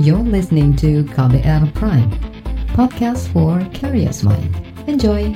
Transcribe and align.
You're 0.00 0.24
listening 0.24 0.80
to 0.80 1.04
KBR 1.12 1.76
Prime, 1.76 2.08
podcast 2.72 3.28
for 3.36 3.60
curious 3.76 4.24
mind. 4.24 4.48
Enjoy! 4.88 5.28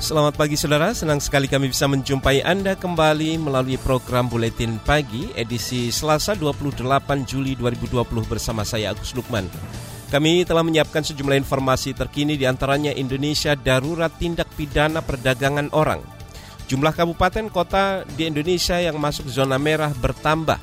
Selamat 0.00 0.32
pagi 0.40 0.56
saudara, 0.56 0.96
senang 0.96 1.20
sekali 1.20 1.44
kami 1.44 1.68
bisa 1.68 1.84
menjumpai 1.84 2.40
Anda 2.40 2.72
kembali 2.72 3.36
melalui 3.36 3.76
program 3.76 4.32
Buletin 4.32 4.80
Pagi 4.80 5.28
edisi 5.36 5.92
Selasa 5.92 6.32
28 6.32 6.88
Juli 7.28 7.52
2020 7.60 8.32
bersama 8.32 8.64
saya 8.64 8.96
Agus 8.96 9.12
Lukman. 9.12 9.44
Kami 10.12 10.44
telah 10.44 10.60
menyiapkan 10.60 11.00
sejumlah 11.00 11.40
informasi 11.40 11.96
terkini 11.96 12.36
di 12.36 12.44
antaranya 12.44 12.92
Indonesia 12.92 13.56
darurat 13.56 14.12
tindak 14.12 14.44
pidana 14.52 15.00
perdagangan 15.00 15.72
orang. 15.72 16.04
Jumlah 16.68 16.92
kabupaten 16.92 17.48
kota 17.48 18.04
di 18.04 18.28
Indonesia 18.28 18.76
yang 18.76 19.00
masuk 19.00 19.32
zona 19.32 19.56
merah 19.56 19.88
bertambah. 19.96 20.60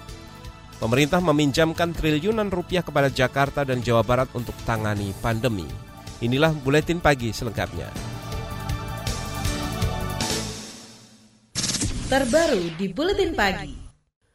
Pemerintah 0.77 1.17
meminjamkan 1.17 1.97
triliunan 1.97 2.53
rupiah 2.53 2.85
kepada 2.85 3.09
Jakarta 3.09 3.65
dan 3.65 3.81
Jawa 3.81 4.05
Barat 4.05 4.29
untuk 4.37 4.53
tangani 4.69 5.17
pandemi. 5.17 5.65
Inilah 6.21 6.53
Buletin 6.53 7.01
Pagi 7.01 7.33
selengkapnya. 7.33 7.89
terbaru 12.09 12.73
di 12.73 12.89
Buletin 12.89 13.37
Pagi. 13.37 13.77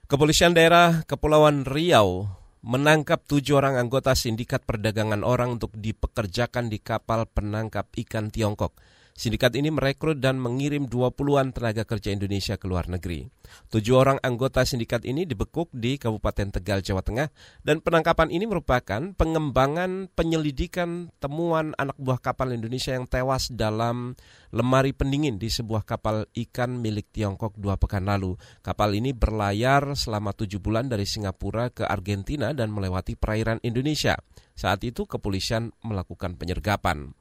Kepolisian 0.06 0.54
daerah 0.54 1.02
Kepulauan 1.10 1.66
Riau 1.66 2.30
menangkap 2.64 3.20
tujuh 3.28 3.60
orang 3.60 3.76
anggota 3.76 4.16
sindikat 4.16 4.64
perdagangan 4.64 5.20
orang 5.20 5.60
untuk 5.60 5.76
dipekerjakan 5.76 6.72
di 6.72 6.80
kapal 6.80 7.28
penangkap 7.28 7.84
ikan 7.92 8.32
Tiongkok. 8.32 8.72
Sindikat 9.14 9.54
ini 9.54 9.70
merekrut 9.70 10.18
dan 10.18 10.42
mengirim 10.42 10.90
20-an 10.90 11.54
tenaga 11.54 11.86
kerja 11.86 12.10
Indonesia 12.10 12.58
ke 12.58 12.66
luar 12.66 12.90
negeri. 12.90 13.30
Tujuh 13.70 13.94
orang 13.94 14.18
anggota 14.26 14.66
sindikat 14.66 15.06
ini 15.06 15.22
dibekuk 15.22 15.70
di 15.70 16.02
Kabupaten 16.02 16.50
Tegal, 16.50 16.82
Jawa 16.82 16.98
Tengah, 16.98 17.30
dan 17.62 17.78
penangkapan 17.78 18.34
ini 18.34 18.50
merupakan 18.50 19.14
pengembangan 19.14 20.10
penyelidikan 20.18 21.14
temuan 21.22 21.78
anak 21.78 21.94
buah 21.94 22.18
kapal 22.18 22.58
Indonesia 22.58 22.90
yang 22.90 23.06
tewas 23.06 23.54
dalam 23.54 24.18
lemari 24.50 24.90
pendingin 24.90 25.38
di 25.38 25.46
sebuah 25.46 25.86
kapal 25.86 26.26
ikan 26.34 26.82
milik 26.82 27.14
Tiongkok 27.14 27.54
dua 27.54 27.78
pekan 27.78 28.10
lalu. 28.10 28.34
Kapal 28.66 28.98
ini 28.98 29.14
berlayar 29.14 29.94
selama 29.94 30.34
tujuh 30.34 30.58
bulan 30.58 30.90
dari 30.90 31.06
Singapura 31.06 31.70
ke 31.70 31.86
Argentina 31.86 32.50
dan 32.50 32.74
melewati 32.74 33.14
perairan 33.14 33.62
Indonesia. 33.62 34.18
Saat 34.58 34.82
itu 34.82 35.06
kepolisian 35.06 35.70
melakukan 35.86 36.34
penyergapan. 36.34 37.14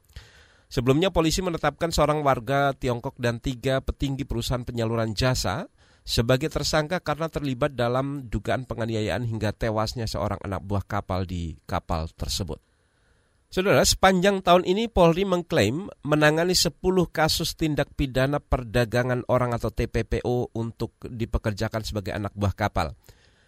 Sebelumnya 0.74 1.14
polisi 1.14 1.38
menetapkan 1.38 1.94
seorang 1.94 2.26
warga 2.26 2.74
Tiongkok 2.74 3.14
dan 3.22 3.38
tiga 3.38 3.78
petinggi 3.78 4.26
perusahaan 4.26 4.66
penyaluran 4.66 5.14
jasa 5.14 5.70
sebagai 6.02 6.50
tersangka 6.50 6.98
karena 6.98 7.30
terlibat 7.30 7.78
dalam 7.78 8.26
dugaan 8.26 8.66
penganiayaan 8.66 9.22
hingga 9.22 9.54
tewasnya 9.54 10.10
seorang 10.10 10.42
anak 10.42 10.66
buah 10.66 10.82
kapal 10.82 11.30
di 11.30 11.54
kapal 11.62 12.10
tersebut. 12.18 12.58
Saudara, 13.54 13.86
sepanjang 13.86 14.42
tahun 14.42 14.66
ini 14.66 14.90
Polri 14.90 15.22
mengklaim 15.22 15.94
menangani 16.02 16.58
10 16.58 16.74
kasus 17.14 17.54
tindak 17.54 17.94
pidana 17.94 18.42
perdagangan 18.42 19.22
orang 19.30 19.54
atau 19.54 19.70
TPPO 19.70 20.58
untuk 20.58 20.98
dipekerjakan 21.06 21.86
sebagai 21.86 22.18
anak 22.18 22.34
buah 22.34 22.50
kapal. 22.50 22.98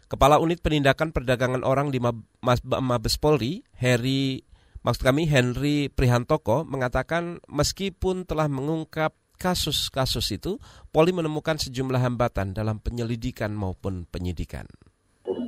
Kepala 0.07 0.39
Unit 0.39 0.63
Penindakan 0.63 1.11
Perdagangan 1.11 1.67
Orang 1.67 1.91
di 1.91 1.99
Mabes 1.99 3.19
Polri, 3.19 3.67
Heri 3.75 4.47
Maksud 4.87 5.03
kami 5.03 5.27
Henry 5.27 5.91
Prihantoko 5.91 6.63
mengatakan 6.63 7.43
meskipun 7.51 8.23
telah 8.23 8.47
mengungkap 8.47 9.19
kasus-kasus 9.35 10.31
itu, 10.31 10.63
Polri 10.95 11.11
menemukan 11.11 11.59
sejumlah 11.59 11.99
hambatan 11.99 12.55
dalam 12.55 12.79
penyelidikan 12.79 13.51
maupun 13.51 14.07
penyidikan 14.07 14.71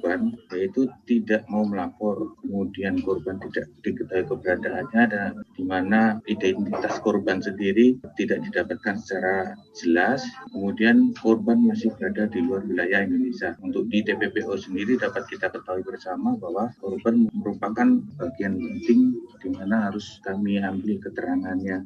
korban 0.08 0.32
yaitu 0.56 0.88
tidak 1.04 1.44
mau 1.52 1.68
melapor 1.68 2.32
kemudian 2.40 2.96
korban 3.04 3.36
tidak 3.44 3.68
diketahui 3.84 4.24
keberadaannya 4.24 5.02
dan 5.12 5.30
di 5.52 5.68
mana 5.68 6.16
identitas 6.24 6.96
korban 7.04 7.44
sendiri 7.44 8.00
tidak 8.16 8.40
didapatkan 8.48 8.96
secara 9.04 9.52
jelas. 9.76 10.24
Kemudian 10.48 11.12
korban 11.20 11.60
masih 11.60 11.92
berada 12.00 12.24
di 12.32 12.40
luar 12.40 12.64
wilayah 12.64 13.04
Indonesia. 13.04 13.52
Untuk 13.60 13.92
di 13.92 14.00
TPPO 14.00 14.56
sendiri 14.56 14.96
dapat 14.96 15.28
kita 15.28 15.52
ketahui 15.52 15.84
bersama 15.84 16.40
bahwa 16.40 16.72
korban 16.80 17.28
merupakan 17.36 18.00
bagian 18.16 18.56
penting 18.56 19.12
di 19.44 19.48
mana 19.52 19.92
harus 19.92 20.24
kami 20.24 20.56
ambil 20.56 20.96
keterangannya 21.04 21.84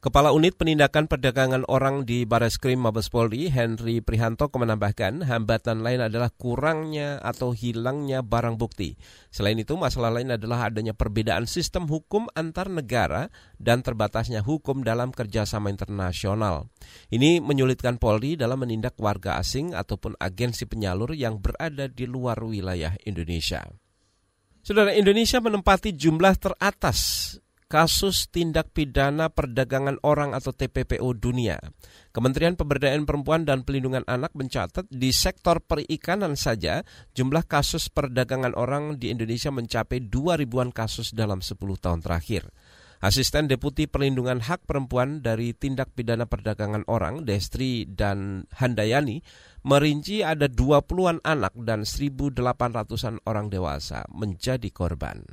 Kepala 0.00 0.32
Unit 0.32 0.56
Penindakan 0.56 1.12
Perdagangan 1.12 1.68
Orang 1.68 2.08
di 2.08 2.24
Bareskrim 2.24 2.80
Mabes 2.80 3.12
Polri, 3.12 3.52
Henry 3.52 4.00
Prihanto, 4.00 4.48
menambahkan 4.48 5.28
hambatan 5.28 5.84
lain 5.84 6.00
adalah 6.00 6.32
kurangnya 6.32 7.20
atau 7.20 7.52
hilangnya 7.52 8.24
barang 8.24 8.56
bukti. 8.56 8.96
Selain 9.28 9.60
itu, 9.60 9.76
masalah 9.76 10.08
lain 10.08 10.32
adalah 10.32 10.72
adanya 10.72 10.96
perbedaan 10.96 11.44
sistem 11.44 11.84
hukum 11.84 12.32
antar 12.32 12.72
negara 12.72 13.28
dan 13.60 13.84
terbatasnya 13.84 14.40
hukum 14.40 14.80
dalam 14.80 15.12
kerjasama 15.12 15.68
internasional. 15.68 16.72
Ini 17.12 17.44
menyulitkan 17.44 18.00
Polri 18.00 18.40
dalam 18.40 18.64
menindak 18.64 18.96
warga 18.96 19.36
asing 19.36 19.76
ataupun 19.76 20.16
agensi 20.16 20.64
penyalur 20.64 21.12
yang 21.12 21.44
berada 21.44 21.92
di 21.92 22.08
luar 22.08 22.40
wilayah 22.40 22.96
Indonesia. 23.04 23.68
Saudara 24.64 24.96
Indonesia 24.96 25.44
menempati 25.44 25.92
jumlah 25.92 26.40
teratas 26.40 27.36
kasus 27.70 28.26
tindak 28.34 28.74
pidana 28.74 29.30
perdagangan 29.30 30.02
orang 30.02 30.34
atau 30.34 30.50
TPPO 30.50 31.06
dunia. 31.14 31.62
Kementerian 32.10 32.58
Pemberdayaan 32.58 33.06
Perempuan 33.06 33.46
dan 33.46 33.62
Pelindungan 33.62 34.02
Anak 34.10 34.34
mencatat 34.34 34.90
di 34.90 35.14
sektor 35.14 35.62
perikanan 35.62 36.34
saja 36.34 36.82
jumlah 37.14 37.46
kasus 37.46 37.86
perdagangan 37.86 38.58
orang 38.58 38.98
di 38.98 39.14
Indonesia 39.14 39.54
mencapai 39.54 40.02
2 40.02 40.42
ribuan 40.42 40.74
kasus 40.74 41.14
dalam 41.14 41.38
10 41.38 41.54
tahun 41.78 42.02
terakhir. 42.02 42.50
Asisten 43.00 43.48
Deputi 43.48 43.88
Perlindungan 43.88 44.44
Hak 44.44 44.68
Perempuan 44.68 45.24
dari 45.24 45.56
Tindak 45.56 45.96
Pidana 45.96 46.28
Perdagangan 46.28 46.84
Orang, 46.84 47.24
Destri 47.24 47.88
dan 47.88 48.44
Handayani, 48.60 49.24
merinci 49.64 50.20
ada 50.20 50.52
20-an 50.52 51.24
anak 51.24 51.56
dan 51.56 51.88
1.800-an 51.88 53.24
orang 53.24 53.48
dewasa 53.48 54.04
menjadi 54.12 54.68
korban. 54.68 55.24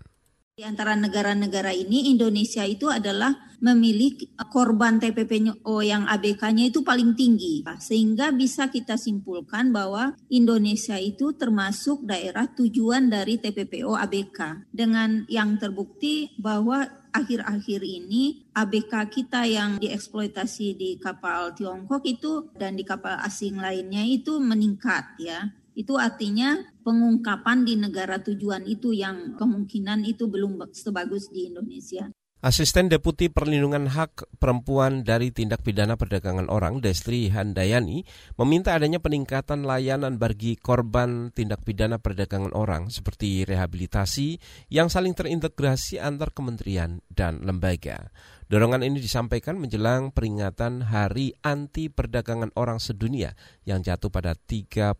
Di 0.58 0.66
antara 0.66 0.98
negara-negara 0.98 1.70
ini 1.70 2.10
Indonesia 2.10 2.66
itu 2.66 2.90
adalah 2.90 3.30
memiliki 3.62 4.34
korban 4.50 4.98
TPPO 4.98 5.86
yang 5.86 6.10
ABK-nya 6.10 6.74
itu 6.74 6.82
paling 6.82 7.14
tinggi. 7.14 7.62
Sehingga 7.78 8.34
bisa 8.34 8.66
kita 8.66 8.98
simpulkan 8.98 9.70
bahwa 9.70 10.18
Indonesia 10.34 10.98
itu 10.98 11.38
termasuk 11.38 12.10
daerah 12.10 12.50
tujuan 12.50 13.06
dari 13.06 13.38
TPPO 13.38 14.02
ABK. 14.02 14.66
Dengan 14.74 15.30
yang 15.30 15.62
terbukti 15.62 16.34
bahwa 16.42 16.90
akhir-akhir 17.14 17.86
ini 17.86 18.50
ABK 18.58 19.14
kita 19.14 19.46
yang 19.46 19.78
dieksploitasi 19.78 20.74
di 20.74 20.98
kapal 20.98 21.54
Tiongkok 21.54 22.02
itu 22.10 22.50
dan 22.58 22.74
di 22.74 22.82
kapal 22.82 23.22
asing 23.22 23.62
lainnya 23.62 24.02
itu 24.02 24.42
meningkat 24.42 25.22
ya. 25.22 25.54
Itu 25.78 26.02
artinya 26.02 26.58
pengungkapan 26.82 27.62
di 27.62 27.78
negara 27.78 28.18
tujuan 28.18 28.66
itu 28.66 28.98
yang 28.98 29.38
kemungkinan 29.38 30.10
itu 30.10 30.26
belum 30.26 30.58
sebagus 30.74 31.30
di 31.30 31.54
Indonesia. 31.54 32.10
Asisten 32.38 32.86
Deputi 32.86 33.34
Perlindungan 33.34 33.90
Hak 33.90 34.38
Perempuan 34.38 35.02
dari 35.02 35.34
Tindak 35.34 35.66
Pidana 35.66 35.98
Perdagangan 35.98 36.54
Orang, 36.54 36.86
Destri 36.86 37.34
Handayani, 37.34 38.06
meminta 38.38 38.78
adanya 38.78 39.02
peningkatan 39.02 39.66
layanan 39.66 40.22
bagi 40.22 40.54
korban 40.54 41.34
tindak 41.34 41.66
pidana 41.66 41.98
perdagangan 41.98 42.54
orang 42.54 42.94
seperti 42.94 43.42
rehabilitasi 43.42 44.38
yang 44.70 44.86
saling 44.86 45.18
terintegrasi 45.18 45.98
antar 45.98 46.30
kementerian 46.30 47.02
dan 47.10 47.42
lembaga. 47.42 48.14
Dorongan 48.46 48.86
ini 48.86 49.02
disampaikan 49.02 49.58
menjelang 49.58 50.14
peringatan 50.14 50.94
Hari 50.94 51.42
Anti 51.42 51.90
Perdagangan 51.90 52.54
Orang 52.54 52.78
Sedunia 52.78 53.34
yang 53.66 53.82
jatuh 53.82 54.14
pada 54.14 54.38
30 54.38 54.94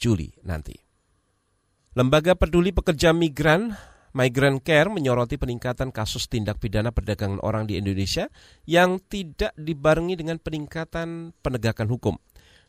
Juli 0.00 0.32
nanti. 0.40 0.80
Lembaga 1.92 2.32
Peduli 2.32 2.72
Pekerja 2.72 3.12
Migran 3.12 3.93
Migrant 4.14 4.62
Care 4.62 4.86
menyoroti 4.86 5.34
peningkatan 5.42 5.90
kasus 5.90 6.30
tindak 6.30 6.62
pidana 6.62 6.94
perdagangan 6.94 7.42
orang 7.42 7.66
di 7.66 7.74
Indonesia 7.74 8.30
yang 8.62 9.02
tidak 9.02 9.50
dibarengi 9.58 10.14
dengan 10.14 10.38
peningkatan 10.38 11.34
penegakan 11.42 11.90
hukum. 11.90 12.14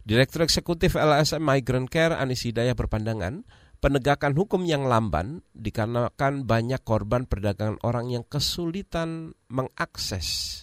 Direktur 0.05 0.45
Eksekutif 0.45 0.97
LSM 0.97 1.41
Migrant 1.41 1.89
Care 1.89 2.17
Anis 2.17 2.45
Hidayah 2.45 2.73
berpandangan 2.73 3.45
penegakan 3.77 4.33
hukum 4.33 4.65
yang 4.65 4.85
lamban 4.89 5.45
dikarenakan 5.53 6.49
banyak 6.49 6.81
korban 6.81 7.29
perdagangan 7.29 7.77
orang 7.85 8.09
yang 8.09 8.25
kesulitan 8.25 9.33
mengakses 9.49 10.61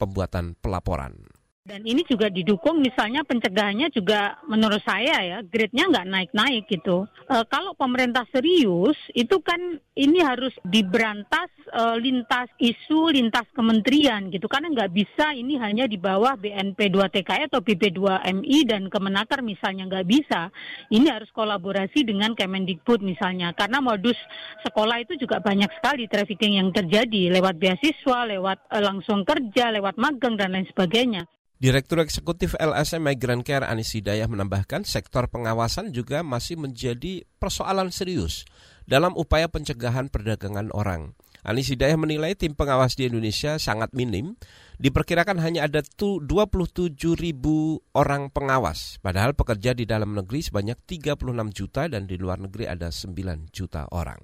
pembuatan 0.00 0.56
pelaporan. 0.60 1.31
Dan 1.62 1.86
ini 1.86 2.02
juga 2.02 2.26
didukung 2.26 2.82
misalnya 2.82 3.22
pencegahannya 3.22 3.94
juga 3.94 4.34
menurut 4.50 4.82
saya 4.82 5.22
ya 5.22 5.38
grade-nya 5.46 5.94
nggak 5.94 6.10
naik-naik 6.10 6.66
gitu. 6.66 7.06
E, 7.30 7.36
kalau 7.46 7.70
pemerintah 7.78 8.26
serius 8.34 8.98
itu 9.14 9.38
kan 9.38 9.78
ini 9.94 10.18
harus 10.26 10.50
diberantas 10.66 11.54
e, 11.70 11.82
lintas 12.02 12.50
isu, 12.58 13.14
lintas 13.14 13.46
kementerian 13.54 14.26
gitu. 14.34 14.50
Karena 14.50 14.74
nggak 14.74 14.90
bisa 14.90 15.38
ini 15.38 15.54
hanya 15.54 15.86
di 15.86 16.02
bawah 16.02 16.34
BNP 16.34 16.90
2TKI 16.90 17.46
atau 17.46 17.62
BP2MI 17.62 18.58
dan 18.66 18.90
Kemenaker 18.90 19.38
misalnya 19.46 19.86
nggak 19.86 20.06
bisa. 20.10 20.50
Ini 20.90 21.14
harus 21.14 21.30
kolaborasi 21.30 22.02
dengan 22.02 22.34
Kemendikbud 22.34 23.06
misalnya. 23.06 23.54
Karena 23.54 23.78
modus 23.78 24.18
sekolah 24.66 24.98
itu 24.98 25.14
juga 25.14 25.38
banyak 25.38 25.70
sekali 25.78 26.10
trafficking 26.10 26.58
yang 26.58 26.74
terjadi 26.74 27.30
lewat 27.38 27.54
beasiswa, 27.54 28.26
lewat 28.26 28.66
e, 28.66 28.82
langsung 28.82 29.22
kerja, 29.22 29.70
lewat 29.70 29.94
magang 29.94 30.34
dan 30.34 30.58
lain 30.58 30.66
sebagainya. 30.66 31.22
Direktur 31.62 32.02
Eksekutif 32.02 32.58
LSM 32.58 33.06
Migrant 33.06 33.46
Care 33.46 33.62
Anis 33.62 33.94
Hidayah 33.94 34.26
menambahkan 34.26 34.82
sektor 34.82 35.30
pengawasan 35.30 35.94
juga 35.94 36.26
masih 36.26 36.58
menjadi 36.58 37.22
persoalan 37.38 37.94
serius 37.94 38.42
dalam 38.82 39.14
upaya 39.14 39.46
pencegahan 39.46 40.10
perdagangan 40.10 40.74
orang. 40.74 41.14
Anis 41.46 41.70
Hidayah 41.70 41.94
menilai 41.94 42.34
tim 42.34 42.58
pengawas 42.58 42.98
di 42.98 43.06
Indonesia 43.06 43.62
sangat 43.62 43.94
minim, 43.94 44.34
diperkirakan 44.82 45.38
hanya 45.38 45.70
ada 45.70 45.86
27 45.86 46.98
ribu 47.14 47.78
orang 47.94 48.34
pengawas, 48.34 48.98
padahal 48.98 49.38
pekerja 49.38 49.70
di 49.70 49.86
dalam 49.86 50.18
negeri 50.18 50.42
sebanyak 50.42 50.82
36 50.82 51.14
juta 51.54 51.86
dan 51.86 52.10
di 52.10 52.18
luar 52.18 52.42
negeri 52.42 52.66
ada 52.66 52.90
9 52.90 53.14
juta 53.54 53.86
orang. 53.94 54.18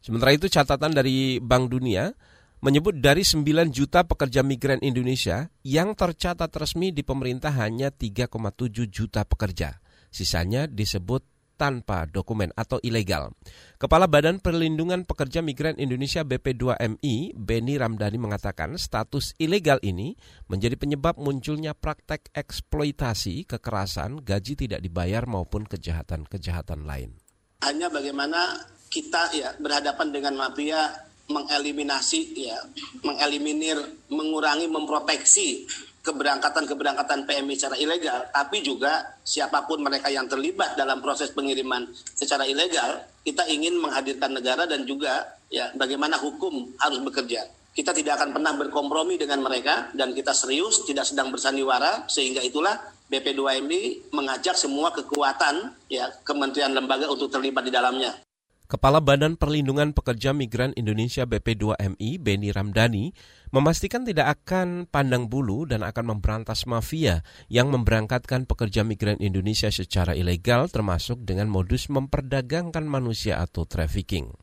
Sementara 0.00 0.32
itu 0.32 0.48
catatan 0.48 0.96
dari 0.96 1.36
Bank 1.36 1.68
Dunia, 1.68 2.16
menyebut 2.64 2.98
dari 3.00 3.22
9 3.22 3.44
juta 3.72 4.04
pekerja 4.06 4.40
migran 4.40 4.80
Indonesia 4.80 5.48
yang 5.62 5.92
tercatat 5.92 6.48
resmi 6.56 6.92
di 6.92 7.04
pemerintah 7.04 7.52
hanya 7.56 7.92
3,7 7.92 8.88
juta 8.88 9.22
pekerja. 9.28 9.80
Sisanya 10.08 10.64
disebut 10.64 11.36
tanpa 11.56 12.04
dokumen 12.04 12.52
atau 12.52 12.76
ilegal. 12.84 13.32
Kepala 13.80 14.04
Badan 14.04 14.38
Perlindungan 14.38 15.08
Pekerja 15.08 15.40
Migran 15.40 15.80
Indonesia 15.80 16.22
BP2MI, 16.22 17.32
Beni 17.32 17.80
Ramdhani 17.80 18.20
mengatakan 18.20 18.76
status 18.76 19.32
ilegal 19.40 19.80
ini 19.80 20.14
menjadi 20.52 20.76
penyebab 20.76 21.16
munculnya 21.16 21.72
praktek 21.72 22.28
eksploitasi, 22.36 23.48
kekerasan, 23.48 24.20
gaji 24.20 24.54
tidak 24.54 24.84
dibayar 24.84 25.24
maupun 25.24 25.64
kejahatan-kejahatan 25.64 26.84
lain. 26.84 27.16
Hanya 27.64 27.88
bagaimana 27.88 28.68
kita 28.92 29.32
ya 29.32 29.56
berhadapan 29.58 30.12
dengan 30.12 30.36
mafia 30.36 31.05
mengeliminasi 31.26 32.38
ya 32.38 32.58
mengeliminir 33.02 33.78
mengurangi 34.10 34.70
memproteksi 34.70 35.66
keberangkatan-keberangkatan 36.06 37.26
PMI 37.26 37.54
secara 37.58 37.76
ilegal. 37.82 38.30
Tapi 38.30 38.62
juga 38.62 39.18
siapa 39.26 39.66
pun 39.66 39.82
mereka 39.82 40.06
yang 40.06 40.30
terlibat 40.30 40.78
dalam 40.78 41.02
proses 41.02 41.34
pengiriman 41.34 41.90
secara 42.14 42.46
ilegal 42.46 43.02
kita 43.26 43.42
ingin 43.50 43.82
menghadirkan 43.82 44.30
negara 44.30 44.70
dan 44.70 44.86
juga 44.86 45.34
ya 45.50 45.74
bagaimana 45.74 46.14
hukum 46.22 46.78
harus 46.78 47.02
bekerja. 47.02 47.42
Kita 47.76 47.92
tidak 47.92 48.22
akan 48.22 48.32
pernah 48.32 48.56
berkompromi 48.56 49.20
dengan 49.20 49.42
mereka 49.44 49.92
dan 49.92 50.16
kita 50.16 50.32
serius 50.32 50.86
tidak 50.88 51.04
sedang 51.04 51.28
bersandiwara 51.28 52.08
sehingga 52.08 52.40
itulah 52.40 52.72
BP2MI 53.10 54.14
mengajak 54.14 54.56
semua 54.56 54.94
kekuatan 54.94 55.74
ya 55.90 56.08
kementerian 56.24 56.72
lembaga 56.72 57.10
untuk 57.10 57.28
terlibat 57.28 57.68
di 57.68 57.74
dalamnya 57.74 58.25
Kepala 58.66 58.98
Badan 58.98 59.38
Perlindungan 59.38 59.94
Pekerja 59.94 60.34
Migran 60.34 60.74
Indonesia 60.74 61.22
BP2MI, 61.22 62.18
Beni 62.18 62.50
Ramdhani, 62.50 63.14
memastikan 63.54 64.02
tidak 64.02 64.42
akan 64.42 64.90
pandang 64.90 65.30
bulu 65.30 65.70
dan 65.70 65.86
akan 65.86 66.18
memberantas 66.18 66.66
mafia 66.66 67.22
yang 67.46 67.70
memberangkatkan 67.70 68.42
pekerja 68.42 68.82
migran 68.82 69.22
Indonesia 69.22 69.70
secara 69.70 70.18
ilegal 70.18 70.66
termasuk 70.66 71.22
dengan 71.22 71.46
modus 71.46 71.86
memperdagangkan 71.86 72.82
manusia 72.82 73.38
atau 73.38 73.70
trafficking. 73.70 74.34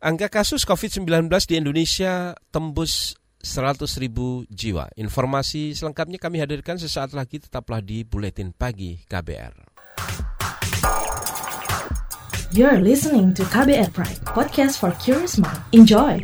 Angka 0.00 0.32
kasus 0.32 0.64
COVID-19 0.64 1.28
di 1.44 1.60
Indonesia 1.60 2.32
tembus 2.48 3.20
100 3.44 3.84
ribu 4.00 4.48
jiwa. 4.48 4.88
Informasi 4.96 5.76
selengkapnya 5.76 6.16
kami 6.16 6.40
hadirkan 6.40 6.80
sesaat 6.80 7.12
lagi 7.12 7.36
tetaplah 7.36 7.84
di 7.84 8.00
Buletin 8.08 8.56
Pagi 8.56 9.04
KBR. 9.04 9.73
You're 12.54 12.78
listening 12.78 13.34
to 13.34 13.42
KBR 13.50 13.90
Pride, 13.90 14.22
podcast 14.30 14.78
for 14.78 14.94
curious 15.02 15.42
mind. 15.42 15.58
Enjoy! 15.74 16.22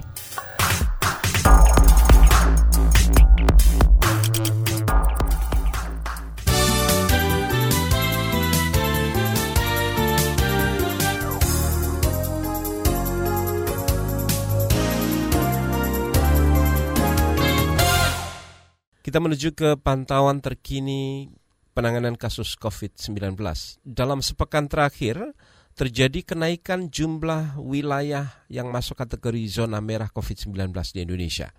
Kita 19.03 19.19
menuju 19.19 19.59
ke 19.59 19.75
pantauan 19.83 20.38
terkini 20.38 21.26
penanganan 21.75 22.15
kasus 22.15 22.55
COVID-19. 22.55 23.35
Dalam 23.83 24.23
sepekan 24.23 24.71
terakhir, 24.71 25.35
terjadi 25.75 26.23
kenaikan 26.23 26.93
jumlah 26.93 27.57
wilayah 27.57 28.45
yang 28.53 28.69
masuk 28.69 28.99
kategori 29.01 29.41
zona 29.49 29.81
merah 29.81 30.13
COVID-19 30.13 30.71
di 30.93 31.01
Indonesia. 31.03 31.51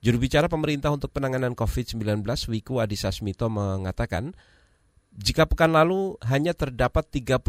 Juru 0.00 0.16
bicara 0.16 0.48
pemerintah 0.48 0.88
untuk 0.88 1.12
penanganan 1.12 1.52
COVID-19 1.52 2.24
Wiku 2.48 2.80
Adhisa 2.80 3.12
Smito 3.12 3.52
mengatakan, 3.52 4.32
jika 5.12 5.44
pekan 5.44 5.76
lalu 5.76 6.16
hanya 6.24 6.56
terdapat 6.56 7.04
35 7.12 7.44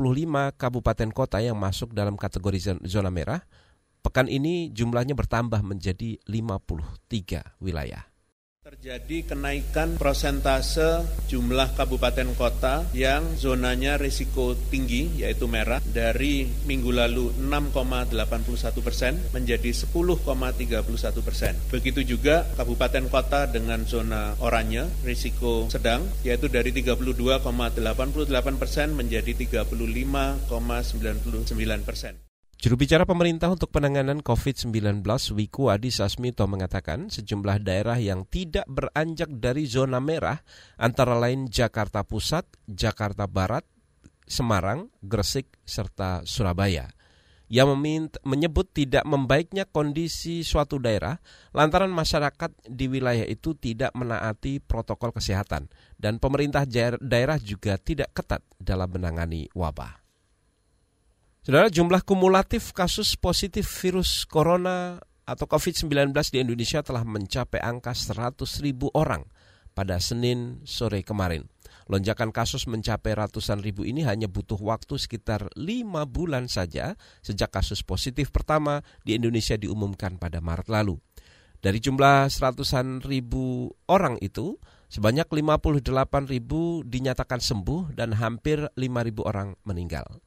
kabupaten 0.60 1.10
kota 1.16 1.40
yang 1.40 1.56
masuk 1.56 1.96
dalam 1.96 2.20
kategori 2.20 2.84
zona 2.84 3.08
merah, 3.08 3.40
pekan 4.04 4.28
ini 4.28 4.68
jumlahnya 4.76 5.16
bertambah 5.16 5.64
menjadi 5.64 6.20
53 6.28 7.64
wilayah. 7.64 8.11
Terjadi 8.62 9.26
kenaikan 9.26 9.98
prosentase 9.98 11.02
jumlah 11.26 11.74
kabupaten 11.74 12.30
kota 12.38 12.86
yang 12.94 13.34
zonanya 13.34 13.98
risiko 13.98 14.54
tinggi 14.54 15.18
yaitu 15.18 15.50
merah 15.50 15.82
dari 15.82 16.46
minggu 16.70 16.94
lalu 16.94 17.34
6,81 17.42 18.86
persen 18.86 19.18
menjadi 19.34 19.66
10,31 19.66 20.78
persen. 21.26 21.58
Begitu 21.74 22.06
juga 22.06 22.46
kabupaten 22.54 23.10
kota 23.10 23.50
dengan 23.50 23.82
zona 23.90 24.38
oranye 24.38 24.86
risiko 25.10 25.66
sedang 25.66 26.06
yaitu 26.22 26.46
dari 26.46 26.70
32,88 26.70 27.42
persen 28.62 28.94
menjadi 28.94 29.42
35,99 29.42 30.54
persen. 31.82 32.14
Juru 32.62 32.78
bicara 32.78 33.10
pemerintah 33.10 33.50
untuk 33.50 33.74
penanganan 33.74 34.22
COVID-19 34.22 35.02
Wiku 35.34 35.74
Adhisa 35.74 36.06
Smito 36.06 36.46
mengatakan 36.46 37.10
sejumlah 37.10 37.58
daerah 37.66 37.98
yang 37.98 38.30
tidak 38.30 38.70
beranjak 38.70 39.34
dari 39.34 39.66
zona 39.66 39.98
merah 39.98 40.38
antara 40.78 41.18
lain 41.18 41.50
Jakarta 41.50 42.06
Pusat, 42.06 42.46
Jakarta 42.70 43.26
Barat, 43.26 43.66
Semarang, 44.30 44.94
Gresik, 45.02 45.50
serta 45.66 46.22
Surabaya. 46.22 46.86
Ia 47.50 47.66
menyebut 48.30 48.70
tidak 48.70 49.10
membaiknya 49.10 49.66
kondisi 49.66 50.46
suatu 50.46 50.78
daerah 50.78 51.18
lantaran 51.58 51.90
masyarakat 51.90 52.54
di 52.70 52.86
wilayah 52.86 53.26
itu 53.26 53.58
tidak 53.58 53.90
menaati 53.98 54.62
protokol 54.62 55.10
kesehatan 55.10 55.66
dan 55.98 56.22
pemerintah 56.22 56.70
daerah 57.02 57.42
juga 57.42 57.82
tidak 57.82 58.14
ketat 58.14 58.46
dalam 58.62 58.94
menangani 58.94 59.50
wabah. 59.58 60.01
Saudara, 61.42 61.74
jumlah 61.74 62.06
kumulatif 62.06 62.70
kasus 62.70 63.18
positif 63.18 63.66
virus 63.82 64.30
corona 64.30 65.02
atau 65.26 65.50
COVID-19 65.50 66.14
di 66.30 66.38
Indonesia 66.38 66.86
telah 66.86 67.02
mencapai 67.02 67.58
angka 67.58 67.98
100 67.98 68.46
ribu 68.62 68.94
orang 68.94 69.26
pada 69.74 69.98
Senin 69.98 70.62
sore 70.70 71.02
kemarin. 71.02 71.50
Lonjakan 71.90 72.30
kasus 72.30 72.70
mencapai 72.70 73.18
ratusan 73.18 73.58
ribu 73.66 73.82
ini 73.82 74.06
hanya 74.06 74.30
butuh 74.30 74.62
waktu 74.62 75.02
sekitar 75.02 75.50
lima 75.58 76.06
bulan 76.06 76.46
saja 76.46 76.94
sejak 77.26 77.50
kasus 77.50 77.82
positif 77.82 78.30
pertama 78.30 78.86
di 79.02 79.18
Indonesia 79.18 79.58
diumumkan 79.58 80.22
pada 80.22 80.46
Maret 80.46 80.70
lalu. 80.70 81.02
Dari 81.58 81.82
jumlah 81.82 82.30
seratusan 82.30 83.02
ribu 83.02 83.74
orang 83.90 84.22
itu, 84.22 84.62
sebanyak 84.94 85.26
58 85.26 85.90
ribu 86.30 86.86
dinyatakan 86.86 87.42
sembuh 87.42 87.98
dan 87.98 88.14
hampir 88.14 88.70
5 88.78 88.78
ribu 89.10 89.26
orang 89.26 89.58
meninggal. 89.66 90.22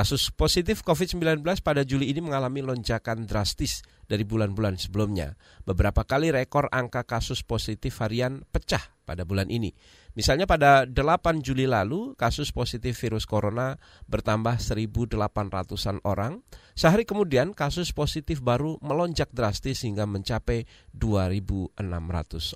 Kasus 0.00 0.32
positif 0.32 0.80
COVID-19 0.80 1.44
pada 1.60 1.84
Juli 1.84 2.08
ini 2.08 2.24
mengalami 2.24 2.64
lonjakan 2.64 3.28
drastis 3.28 3.84
dari 4.08 4.24
bulan-bulan 4.24 4.80
sebelumnya. 4.80 5.36
Beberapa 5.68 6.08
kali 6.08 6.32
rekor 6.32 6.72
angka 6.72 7.04
kasus 7.04 7.44
positif 7.44 8.00
varian 8.00 8.40
pecah 8.48 8.80
pada 9.04 9.28
bulan 9.28 9.52
ini. 9.52 9.76
Misalnya 10.16 10.48
pada 10.48 10.88
8 10.88 11.44
Juli 11.44 11.68
lalu, 11.68 12.16
kasus 12.16 12.48
positif 12.48 12.96
virus 12.96 13.28
corona 13.28 13.76
bertambah 14.08 14.56
1.800-an 14.56 16.00
orang. 16.08 16.40
Sehari 16.72 17.04
kemudian, 17.04 17.52
kasus 17.52 17.92
positif 17.92 18.40
baru 18.40 18.80
melonjak 18.80 19.28
drastis 19.36 19.84
hingga 19.84 20.08
mencapai 20.08 20.64
2.600 20.96 21.76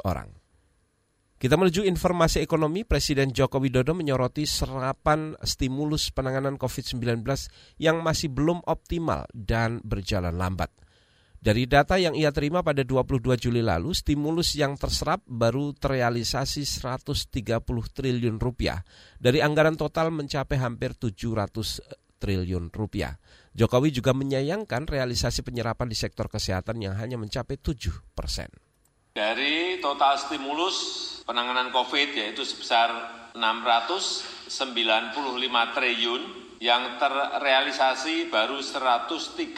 orang. 0.00 0.32
Kita 1.44 1.60
menuju 1.60 1.84
informasi 1.84 2.40
ekonomi, 2.40 2.88
Presiden 2.88 3.28
Joko 3.28 3.60
Widodo 3.60 3.92
menyoroti 3.92 4.48
serapan 4.48 5.36
stimulus 5.44 6.08
penanganan 6.08 6.56
COVID-19 6.56 7.20
yang 7.76 8.00
masih 8.00 8.32
belum 8.32 8.64
optimal 8.64 9.28
dan 9.36 9.76
berjalan 9.84 10.40
lambat. 10.40 10.72
Dari 11.36 11.68
data 11.68 12.00
yang 12.00 12.16
ia 12.16 12.32
terima 12.32 12.64
pada 12.64 12.80
22 12.80 13.36
Juli 13.36 13.60
lalu, 13.60 13.92
stimulus 13.92 14.56
yang 14.56 14.80
terserap 14.80 15.20
baru 15.28 15.76
terrealisasi 15.76 16.64
130 16.64 17.60
triliun 17.92 18.40
rupiah 18.40 18.80
dari 19.20 19.44
anggaran 19.44 19.76
total 19.76 20.16
mencapai 20.16 20.56
hampir 20.56 20.96
700 20.96 22.24
triliun 22.24 22.72
rupiah. 22.72 23.20
Jokowi 23.52 23.92
juga 23.92 24.16
menyayangkan 24.16 24.88
realisasi 24.88 25.44
penyerapan 25.44 25.92
di 25.92 25.96
sektor 26.00 26.24
kesehatan 26.32 26.80
yang 26.80 26.96
hanya 26.96 27.20
mencapai 27.20 27.60
7 27.60 28.16
persen. 28.16 28.48
Dari 29.14 29.78
total 29.78 30.18
stimulus 30.18 30.74
penanganan 31.22 31.70
COVID 31.70 32.18
yaitu 32.18 32.42
sebesar 32.42 32.90
695 33.38 34.50
triliun 35.70 36.22
yang 36.58 36.98
terrealisasi 36.98 38.26
baru 38.26 38.58
136 38.58 39.54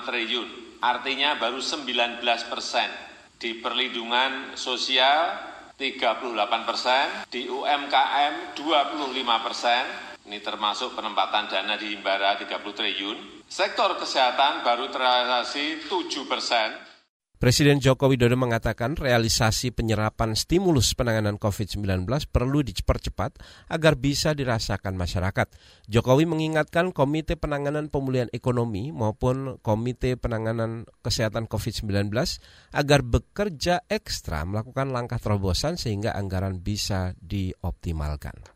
triliun, 0.00 0.48
artinya 0.80 1.36
baru 1.36 1.60
19 1.60 2.24
persen. 2.48 2.88
Di 3.36 3.60
perlindungan 3.60 4.56
sosial 4.56 5.44
38 5.76 6.64
persen, 6.64 7.28
di 7.28 7.52
UMKM 7.52 8.56
25 8.56 9.44
persen, 9.44 9.84
ini 10.24 10.40
termasuk 10.40 10.96
penempatan 10.96 11.52
dana 11.52 11.76
di 11.76 11.92
Himbara 11.92 12.40
30 12.40 12.48
triliun. 12.72 13.44
Sektor 13.44 14.00
kesehatan 14.00 14.64
baru 14.64 14.88
terrealisasi 14.88 15.84
7 15.84 16.24
persen, 16.24 16.95
Presiden 17.36 17.84
Joko 17.84 18.08
Widodo 18.08 18.32
mengatakan 18.32 18.96
realisasi 18.96 19.68
penyerapan 19.68 20.32
stimulus 20.32 20.96
penanganan 20.96 21.36
COVID-19 21.36 22.08
perlu 22.32 22.64
dipercepat 22.64 23.36
agar 23.68 24.00
bisa 24.00 24.32
dirasakan 24.32 24.96
masyarakat. 24.96 25.44
Jokowi 25.84 26.24
mengingatkan 26.24 26.96
Komite 26.96 27.36
Penanganan 27.36 27.92
Pemulihan 27.92 28.32
Ekonomi 28.32 28.88
maupun 28.88 29.60
Komite 29.60 30.16
Penanganan 30.16 30.88
Kesehatan 31.04 31.44
COVID-19 31.44 32.08
agar 32.72 33.00
bekerja 33.04 33.84
ekstra 33.84 34.48
melakukan 34.48 34.88
langkah 34.88 35.20
terobosan 35.20 35.76
sehingga 35.76 36.16
anggaran 36.16 36.64
bisa 36.64 37.12
dioptimalkan. 37.20 38.55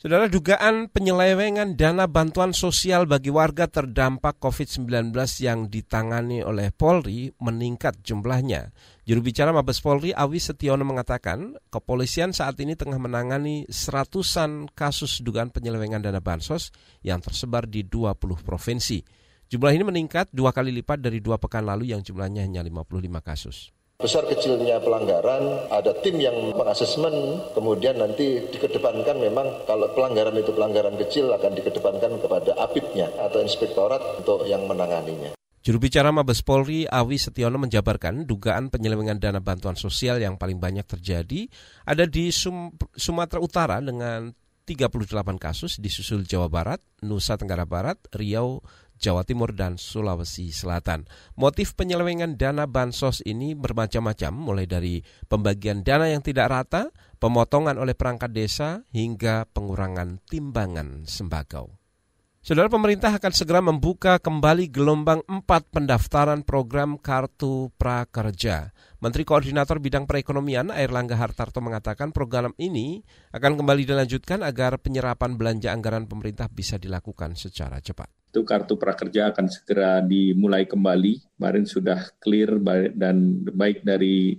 Saudara 0.00 0.32
dugaan 0.32 0.88
penyelewengan 0.88 1.76
dana 1.76 2.08
bantuan 2.08 2.56
sosial 2.56 3.04
bagi 3.04 3.28
warga 3.28 3.68
terdampak 3.68 4.40
COVID-19 4.40 5.12
yang 5.44 5.68
ditangani 5.68 6.40
oleh 6.40 6.72
Polri 6.72 7.28
meningkat 7.36 8.00
jumlahnya. 8.00 8.72
Juru 9.04 9.20
bicara 9.20 9.52
Mabes 9.52 9.84
Polri 9.84 10.16
Awi 10.16 10.40
Setiono 10.40 10.88
mengatakan, 10.88 11.52
kepolisian 11.68 12.32
saat 12.32 12.56
ini 12.64 12.80
tengah 12.80 12.96
menangani 12.96 13.68
seratusan 13.68 14.72
kasus 14.72 15.20
dugaan 15.20 15.52
penyelewengan 15.52 16.00
dana 16.00 16.24
bansos 16.24 16.72
yang 17.04 17.20
tersebar 17.20 17.68
di 17.68 17.84
20 17.84 18.40
provinsi. 18.40 19.04
Jumlah 19.52 19.76
ini 19.76 19.84
meningkat 19.84 20.32
dua 20.32 20.56
kali 20.56 20.72
lipat 20.80 20.96
dari 20.96 21.20
dua 21.20 21.36
pekan 21.36 21.68
lalu 21.68 21.92
yang 21.92 22.00
jumlahnya 22.00 22.48
hanya 22.48 22.64
55 22.64 23.20
kasus. 23.20 23.68
Besar 24.00 24.24
kecilnya 24.24 24.80
pelanggaran, 24.80 25.68
ada 25.68 25.92
tim 26.00 26.16
yang 26.16 26.56
mengasesmen, 26.56 27.12
kemudian 27.52 28.00
nanti 28.00 28.48
dikedepankan 28.48 29.20
memang 29.20 29.68
kalau 29.68 29.92
pelanggaran 29.92 30.40
itu 30.40 30.56
pelanggaran 30.56 30.96
kecil 30.96 31.28
akan 31.28 31.52
dikedepankan 31.52 32.16
kepada 32.16 32.56
apipnya 32.56 33.12
atau 33.20 33.44
inspektorat 33.44 34.00
untuk 34.24 34.48
yang 34.48 34.64
menanganinya. 34.64 35.36
Juru 35.60 35.76
bicara 35.76 36.08
Mabes 36.08 36.40
Polri 36.40 36.88
Awi 36.88 37.20
Setiono 37.20 37.60
menjabarkan 37.60 38.24
dugaan 38.24 38.72
penyelewengan 38.72 39.20
dana 39.20 39.44
bantuan 39.44 39.76
sosial 39.76 40.16
yang 40.16 40.40
paling 40.40 40.56
banyak 40.56 40.88
terjadi 40.88 41.44
ada 41.84 42.08
di 42.08 42.32
Sum 42.32 42.72
Sumatera 42.96 43.44
Utara 43.44 43.76
dengan 43.84 44.32
38 44.64 45.36
kasus, 45.36 45.76
disusul 45.76 46.24
Jawa 46.24 46.48
Barat, 46.48 46.80
Nusa 47.04 47.36
Tenggara 47.36 47.68
Barat, 47.68 48.00
Riau, 48.16 48.64
Jawa 49.00 49.24
Timur, 49.24 49.56
dan 49.56 49.80
Sulawesi 49.80 50.52
Selatan. 50.52 51.08
Motif 51.40 51.72
penyelewengan 51.72 52.36
dana 52.36 52.68
bansos 52.68 53.24
ini 53.24 53.56
bermacam-macam, 53.56 54.32
mulai 54.36 54.68
dari 54.68 55.00
pembagian 55.24 55.80
dana 55.80 56.12
yang 56.12 56.20
tidak 56.20 56.52
rata, 56.52 56.92
pemotongan 57.16 57.80
oleh 57.80 57.96
perangkat 57.96 58.36
desa, 58.36 58.84
hingga 58.92 59.48
pengurangan 59.48 60.20
timbangan 60.28 61.08
sembako. 61.08 61.79
Saudara 62.40 62.72
pemerintah 62.72 63.12
akan 63.12 63.36
segera 63.36 63.60
membuka 63.60 64.16
kembali 64.16 64.72
gelombang 64.72 65.20
4 65.28 65.44
pendaftaran 65.76 66.40
program 66.40 66.96
Kartu 66.96 67.68
Prakerja. 67.76 68.72
Menteri 68.96 69.28
Koordinator 69.28 69.76
Bidang 69.76 70.08
Perekonomian 70.08 70.72
Air 70.72 70.88
Langga 70.88 71.20
Hartarto 71.20 71.60
mengatakan 71.60 72.16
program 72.16 72.56
ini 72.56 73.04
akan 73.36 73.60
kembali 73.60 73.84
dilanjutkan 73.84 74.40
agar 74.40 74.80
penyerapan 74.80 75.36
belanja 75.36 75.68
anggaran 75.68 76.08
pemerintah 76.08 76.48
bisa 76.48 76.80
dilakukan 76.80 77.36
secara 77.36 77.76
cepat 77.76 78.08
itu 78.30 78.46
kartu 78.46 78.78
prakerja 78.78 79.34
akan 79.34 79.50
segera 79.50 79.98
dimulai 79.98 80.62
kembali. 80.62 81.34
Kemarin 81.34 81.66
sudah 81.66 82.14
clear 82.22 82.62
dan 82.94 83.42
baik 83.42 83.82
dari 83.82 84.38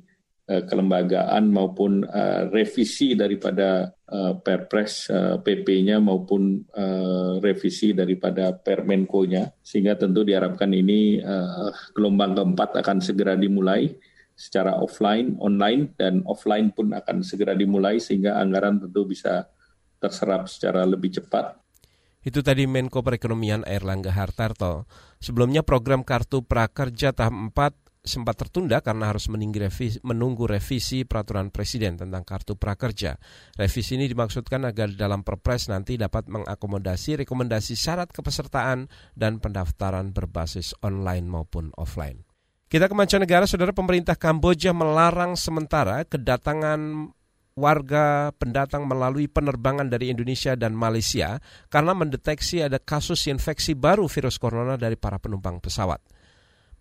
kelembagaan 0.68 1.48
maupun 1.48 2.04
uh, 2.04 2.52
revisi 2.52 3.16
daripada 3.16 3.88
uh, 3.88 4.36
Perpres 4.42 5.08
PP-nya 5.42 6.04
maupun 6.04 6.68
revisi 7.40 7.96
daripada 7.96 8.52
Permenko-nya. 8.52 9.48
Sehingga 9.64 9.96
tentu 9.96 10.28
diharapkan 10.28 10.72
ini 10.74 11.24
gelombang 11.96 12.36
keempat 12.36 12.84
akan 12.84 12.98
segera 13.00 13.40
dimulai 13.40 13.88
secara 14.36 14.76
offline, 14.82 15.38
online, 15.40 15.94
dan 15.96 16.26
offline 16.28 16.74
pun 16.74 16.92
akan 16.92 17.22
segera 17.22 17.54
dimulai 17.54 18.02
sehingga 18.02 18.42
anggaran 18.42 18.82
tentu 18.82 19.08
bisa 19.08 19.48
terserap 20.02 20.50
secara 20.50 20.84
lebih 20.84 21.22
cepat 21.22 21.62
itu 22.22 22.46
tadi 22.46 22.70
Menko 22.70 23.02
Perekonomian 23.02 23.66
Airlangga 23.66 24.14
Hartarto. 24.14 24.86
Sebelumnya 25.18 25.66
program 25.66 26.06
Kartu 26.06 26.46
Prakerja 26.46 27.18
tahap 27.18 27.34
4 27.34 27.81
sempat 28.02 28.34
tertunda 28.34 28.82
karena 28.82 29.14
harus 29.14 29.30
revisi, 29.30 30.02
menunggu 30.02 30.50
revisi 30.50 31.06
peraturan 31.06 31.54
presiden 31.54 32.02
tentang 32.02 32.26
kartu 32.26 32.58
prakerja. 32.58 33.16
Revisi 33.54 33.94
ini 33.94 34.10
dimaksudkan 34.10 34.66
agar 34.66 34.98
dalam 34.98 35.22
perpres 35.22 35.70
nanti 35.70 36.02
dapat 36.02 36.26
mengakomodasi 36.26 37.22
rekomendasi 37.22 37.78
syarat 37.78 38.10
kepesertaan 38.10 38.90
dan 39.14 39.38
pendaftaran 39.38 40.12
berbasis 40.12 40.74
online 40.82 41.30
maupun 41.30 41.70
offline. 41.78 42.26
Kita 42.72 42.88
ke 42.88 42.96
mancanegara, 42.96 43.46
saudara 43.46 43.76
pemerintah 43.76 44.16
Kamboja 44.16 44.72
melarang 44.72 45.36
sementara 45.36 46.08
kedatangan 46.08 47.12
warga 47.52 48.32
pendatang 48.40 48.88
melalui 48.88 49.28
penerbangan 49.28 49.92
dari 49.92 50.08
Indonesia 50.08 50.56
dan 50.56 50.72
Malaysia 50.72 51.44
karena 51.68 51.92
mendeteksi 51.92 52.64
ada 52.64 52.80
kasus 52.80 53.28
infeksi 53.28 53.76
baru 53.76 54.08
virus 54.08 54.40
corona 54.40 54.80
dari 54.80 54.96
para 54.96 55.20
penumpang 55.20 55.60
pesawat. 55.60 56.00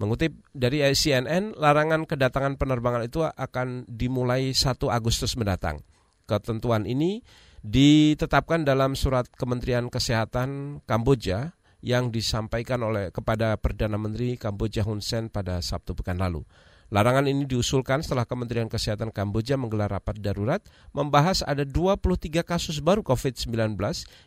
Mengutip 0.00 0.33
dari 0.57 0.80
CNN, 0.80 1.52
larangan 1.61 2.09
kedatangan 2.09 2.57
penerbangan 2.57 3.04
itu 3.04 3.21
akan 3.21 3.85
dimulai 3.85 4.57
1 4.57 4.80
Agustus 4.88 5.37
mendatang. 5.37 5.85
Ketentuan 6.25 6.88
ini 6.88 7.21
ditetapkan 7.61 8.64
dalam 8.64 8.97
surat 8.97 9.28
Kementerian 9.28 9.92
Kesehatan 9.92 10.80
Kamboja 10.88 11.52
yang 11.85 12.09
disampaikan 12.09 12.80
oleh 12.80 13.12
kepada 13.12 13.61
Perdana 13.61 14.00
Menteri 14.00 14.40
Kamboja 14.40 14.88
Hun 14.88 15.04
Sen 15.04 15.28
pada 15.28 15.61
Sabtu 15.61 15.92
pekan 15.92 16.16
lalu. 16.16 16.49
Larangan 16.90 17.30
ini 17.30 17.47
diusulkan 17.47 18.02
setelah 18.02 18.26
Kementerian 18.26 18.66
Kesehatan 18.66 19.14
Kamboja 19.14 19.54
menggelar 19.54 19.94
rapat 19.94 20.18
darurat 20.18 20.59
membahas 20.90 21.47
ada 21.47 21.62
23 21.62 22.42
kasus 22.42 22.82
baru 22.82 23.06
COVID-19 23.06 23.78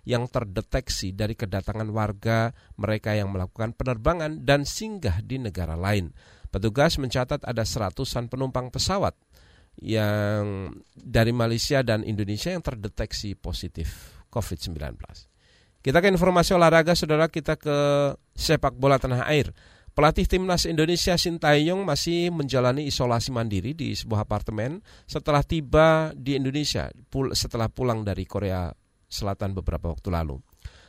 yang 0.08 0.32
terdeteksi 0.32 1.12
dari 1.12 1.36
kedatangan 1.36 1.92
warga 1.92 2.56
mereka 2.80 3.20
yang 3.20 3.36
melakukan 3.36 3.76
penerbangan 3.76 4.48
dan 4.48 4.64
singgah 4.64 5.20
di 5.20 5.44
negara 5.44 5.76
lain. 5.76 6.16
Petugas 6.56 6.96
mencatat 6.96 7.44
ada 7.44 7.68
seratusan 7.68 8.32
penumpang 8.32 8.72
pesawat 8.72 9.12
yang 9.84 10.72
dari 10.96 11.36
Malaysia 11.36 11.84
dan 11.84 12.08
Indonesia 12.08 12.48
yang 12.48 12.64
terdeteksi 12.64 13.36
positif 13.36 14.22
COVID-19. 14.32 14.80
Kita 15.84 16.00
ke 16.00 16.08
informasi 16.08 16.56
olahraga, 16.56 16.96
saudara 16.96 17.28
kita 17.28 17.60
ke 17.60 17.76
sepak 18.32 18.80
bola 18.80 18.96
tanah 18.96 19.28
air. 19.28 19.52
Pelatih 19.94 20.26
timnas 20.26 20.66
Indonesia 20.66 21.14
Sintayong 21.14 21.86
masih 21.86 22.34
menjalani 22.34 22.90
isolasi 22.90 23.30
mandiri 23.30 23.78
di 23.78 23.94
sebuah 23.94 24.26
apartemen 24.26 24.82
setelah 25.06 25.46
tiba 25.46 26.10
di 26.18 26.34
Indonesia 26.34 26.90
setelah 27.38 27.70
pulang 27.70 28.02
dari 28.02 28.26
Korea 28.26 28.74
Selatan 29.06 29.54
beberapa 29.54 29.94
waktu 29.94 30.10
lalu. 30.10 30.42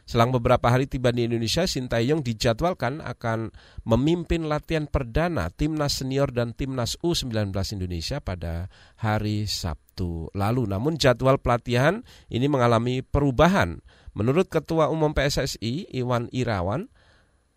Selang 0.08 0.32
beberapa 0.32 0.72
hari 0.72 0.88
tiba 0.88 1.12
di 1.12 1.28
Indonesia, 1.28 1.68
Sintayong 1.68 2.24
dijadwalkan 2.24 3.04
akan 3.04 3.52
memimpin 3.84 4.48
latihan 4.48 4.88
perdana 4.88 5.52
timnas 5.52 6.00
senior 6.00 6.32
dan 6.32 6.56
timnas 6.56 6.96
U19 7.04 7.52
Indonesia 7.76 8.24
pada 8.24 8.72
hari 9.00 9.44
Sabtu 9.44 10.32
lalu. 10.32 10.64
Namun 10.64 10.96
jadwal 10.96 11.40
pelatihan 11.40 12.04
ini 12.32 12.48
mengalami 12.48 13.00
perubahan. 13.04 13.80
Menurut 14.16 14.48
Ketua 14.48 14.88
Umum 14.88 15.12
PSSI 15.12 15.92
Iwan 15.92 16.28
Irawan, 16.32 16.92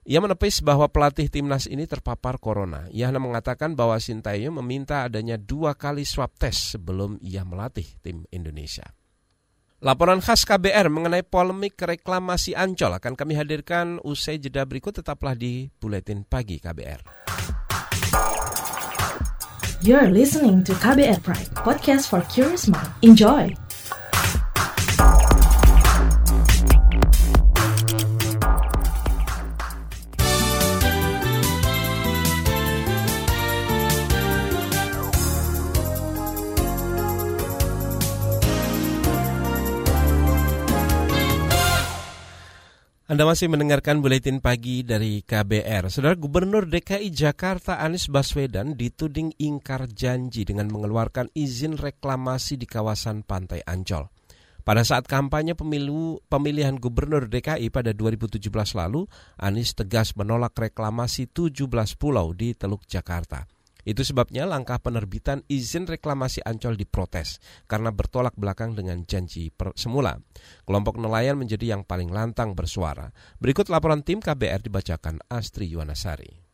Ia 0.08 0.24
menepis 0.24 0.64
bahwa 0.64 0.88
pelatih 0.88 1.28
timnas 1.28 1.68
ini 1.68 1.84
terpapar 1.84 2.40
corona. 2.40 2.88
Ia 2.96 3.12
mengatakan 3.12 3.76
bahwa 3.76 4.00
Sintayong 4.00 4.56
meminta 4.64 5.04
adanya 5.04 5.36
dua 5.36 5.76
kali 5.76 6.08
swab 6.08 6.32
test 6.40 6.72
sebelum 6.72 7.20
ia 7.20 7.44
melatih 7.44 7.84
tim 8.00 8.24
Indonesia. 8.32 8.88
Laporan 9.84 10.24
khas 10.24 10.48
KBR 10.48 10.88
mengenai 10.88 11.28
polemik 11.28 11.76
reklamasi 11.76 12.56
Ancol 12.56 12.96
akan 12.98 13.20
kami 13.20 13.36
hadirkan 13.36 14.00
usai 14.00 14.40
jeda 14.40 14.64
berikut 14.64 14.96
tetaplah 14.96 15.36
di 15.36 15.68
Buletin 15.76 16.24
Pagi 16.24 16.64
KBR. 16.64 17.04
You're 19.84 20.08
listening 20.08 20.64
to 20.66 20.74
KBR 20.80 21.20
Pride, 21.20 21.52
podcast 21.62 22.08
for 22.08 22.24
curious 22.32 22.72
mind. 22.72 22.90
Enjoy! 23.04 23.67
Anda 43.08 43.24
masih 43.24 43.48
mendengarkan 43.48 44.04
buletin 44.04 44.44
pagi 44.44 44.84
dari 44.84 45.24
KBR. 45.24 45.88
Saudara 45.88 46.20
Gubernur 46.20 46.68
DKI 46.68 47.08
Jakarta 47.16 47.80
Anies 47.80 48.12
Baswedan 48.12 48.76
dituding 48.76 49.32
ingkar 49.40 49.88
janji 49.88 50.44
dengan 50.44 50.68
mengeluarkan 50.68 51.32
izin 51.32 51.80
reklamasi 51.80 52.60
di 52.60 52.68
kawasan 52.68 53.24
Pantai 53.24 53.64
Ancol. 53.64 54.12
Pada 54.60 54.84
saat 54.84 55.08
kampanye 55.08 55.56
pemilu 55.56 56.20
pemilihan 56.28 56.76
gubernur 56.76 57.32
DKI 57.32 57.72
pada 57.72 57.96
2017 57.96 58.44
lalu, 58.76 59.08
Anies 59.40 59.72
tegas 59.72 60.12
menolak 60.20 60.52
reklamasi 60.60 61.32
17 61.32 61.64
pulau 61.96 62.36
di 62.36 62.60
Teluk 62.60 62.84
Jakarta. 62.92 63.48
Itu 63.88 64.04
sebabnya 64.04 64.44
langkah 64.44 64.84
penerbitan 64.84 65.48
izin 65.48 65.88
reklamasi 65.88 66.44
Ancol 66.44 66.76
diprotes 66.76 67.40
karena 67.72 67.88
bertolak 67.96 68.36
belakang 68.36 68.76
dengan 68.76 69.08
janji 69.08 69.48
semula. 69.80 70.20
Kelompok 70.68 71.00
nelayan 71.00 71.40
menjadi 71.40 71.80
yang 71.80 71.88
paling 71.88 72.12
lantang 72.12 72.52
bersuara. 72.52 73.16
Berikut 73.40 73.72
laporan 73.72 74.04
tim 74.04 74.20
KBR 74.20 74.60
dibacakan 74.60 75.24
Astri 75.32 75.72
Yuwanasari. 75.72 76.47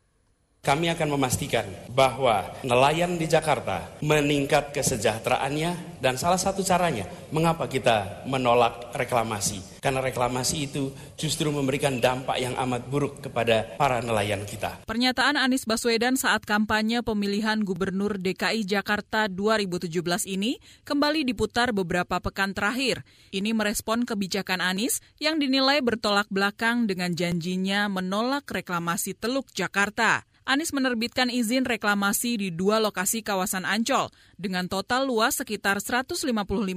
Kami 0.64 0.88
akan 0.88 1.20
memastikan 1.20 1.68
bahwa 1.92 2.40
nelayan 2.64 3.20
di 3.20 3.28
Jakarta 3.28 4.00
meningkat 4.00 4.72
kesejahteraannya 4.72 6.00
dan 6.00 6.16
salah 6.16 6.40
satu 6.40 6.64
caranya 6.64 7.04
mengapa 7.28 7.68
kita 7.68 8.24
menolak 8.24 8.88
reklamasi. 8.96 9.60
Karena 9.84 10.00
reklamasi 10.00 10.64
itu 10.64 10.88
justru 11.20 11.52
memberikan 11.52 12.00
dampak 12.00 12.40
yang 12.40 12.56
amat 12.56 12.88
buruk 12.88 13.20
kepada 13.20 13.76
para 13.76 14.00
nelayan 14.00 14.48
kita. 14.48 14.88
Pernyataan 14.88 15.36
Anies 15.36 15.68
Baswedan 15.68 16.16
saat 16.16 16.48
kampanye 16.48 17.04
pemilihan 17.04 17.60
Gubernur 17.60 18.16
DKI 18.16 18.64
Jakarta 18.64 19.28
2017 19.28 19.92
ini 20.32 20.56
kembali 20.88 21.28
diputar 21.28 21.76
beberapa 21.76 22.24
pekan 22.24 22.56
terakhir. 22.56 23.04
Ini 23.28 23.52
merespon 23.52 24.08
kebijakan 24.08 24.64
Anies 24.64 25.04
yang 25.20 25.36
dinilai 25.36 25.84
bertolak 25.84 26.32
belakang 26.32 26.88
dengan 26.88 27.12
janjinya 27.12 27.92
menolak 27.92 28.48
reklamasi 28.48 29.12
Teluk 29.12 29.52
Jakarta. 29.52 30.24
Anies 30.44 30.76
menerbitkan 30.76 31.32
izin 31.32 31.64
reklamasi 31.64 32.36
di 32.36 32.52
dua 32.52 32.76
lokasi 32.76 33.24
kawasan 33.24 33.64
Ancol 33.64 34.12
dengan 34.36 34.68
total 34.68 35.08
luas 35.08 35.40
sekitar 35.40 35.80
155 35.80 36.28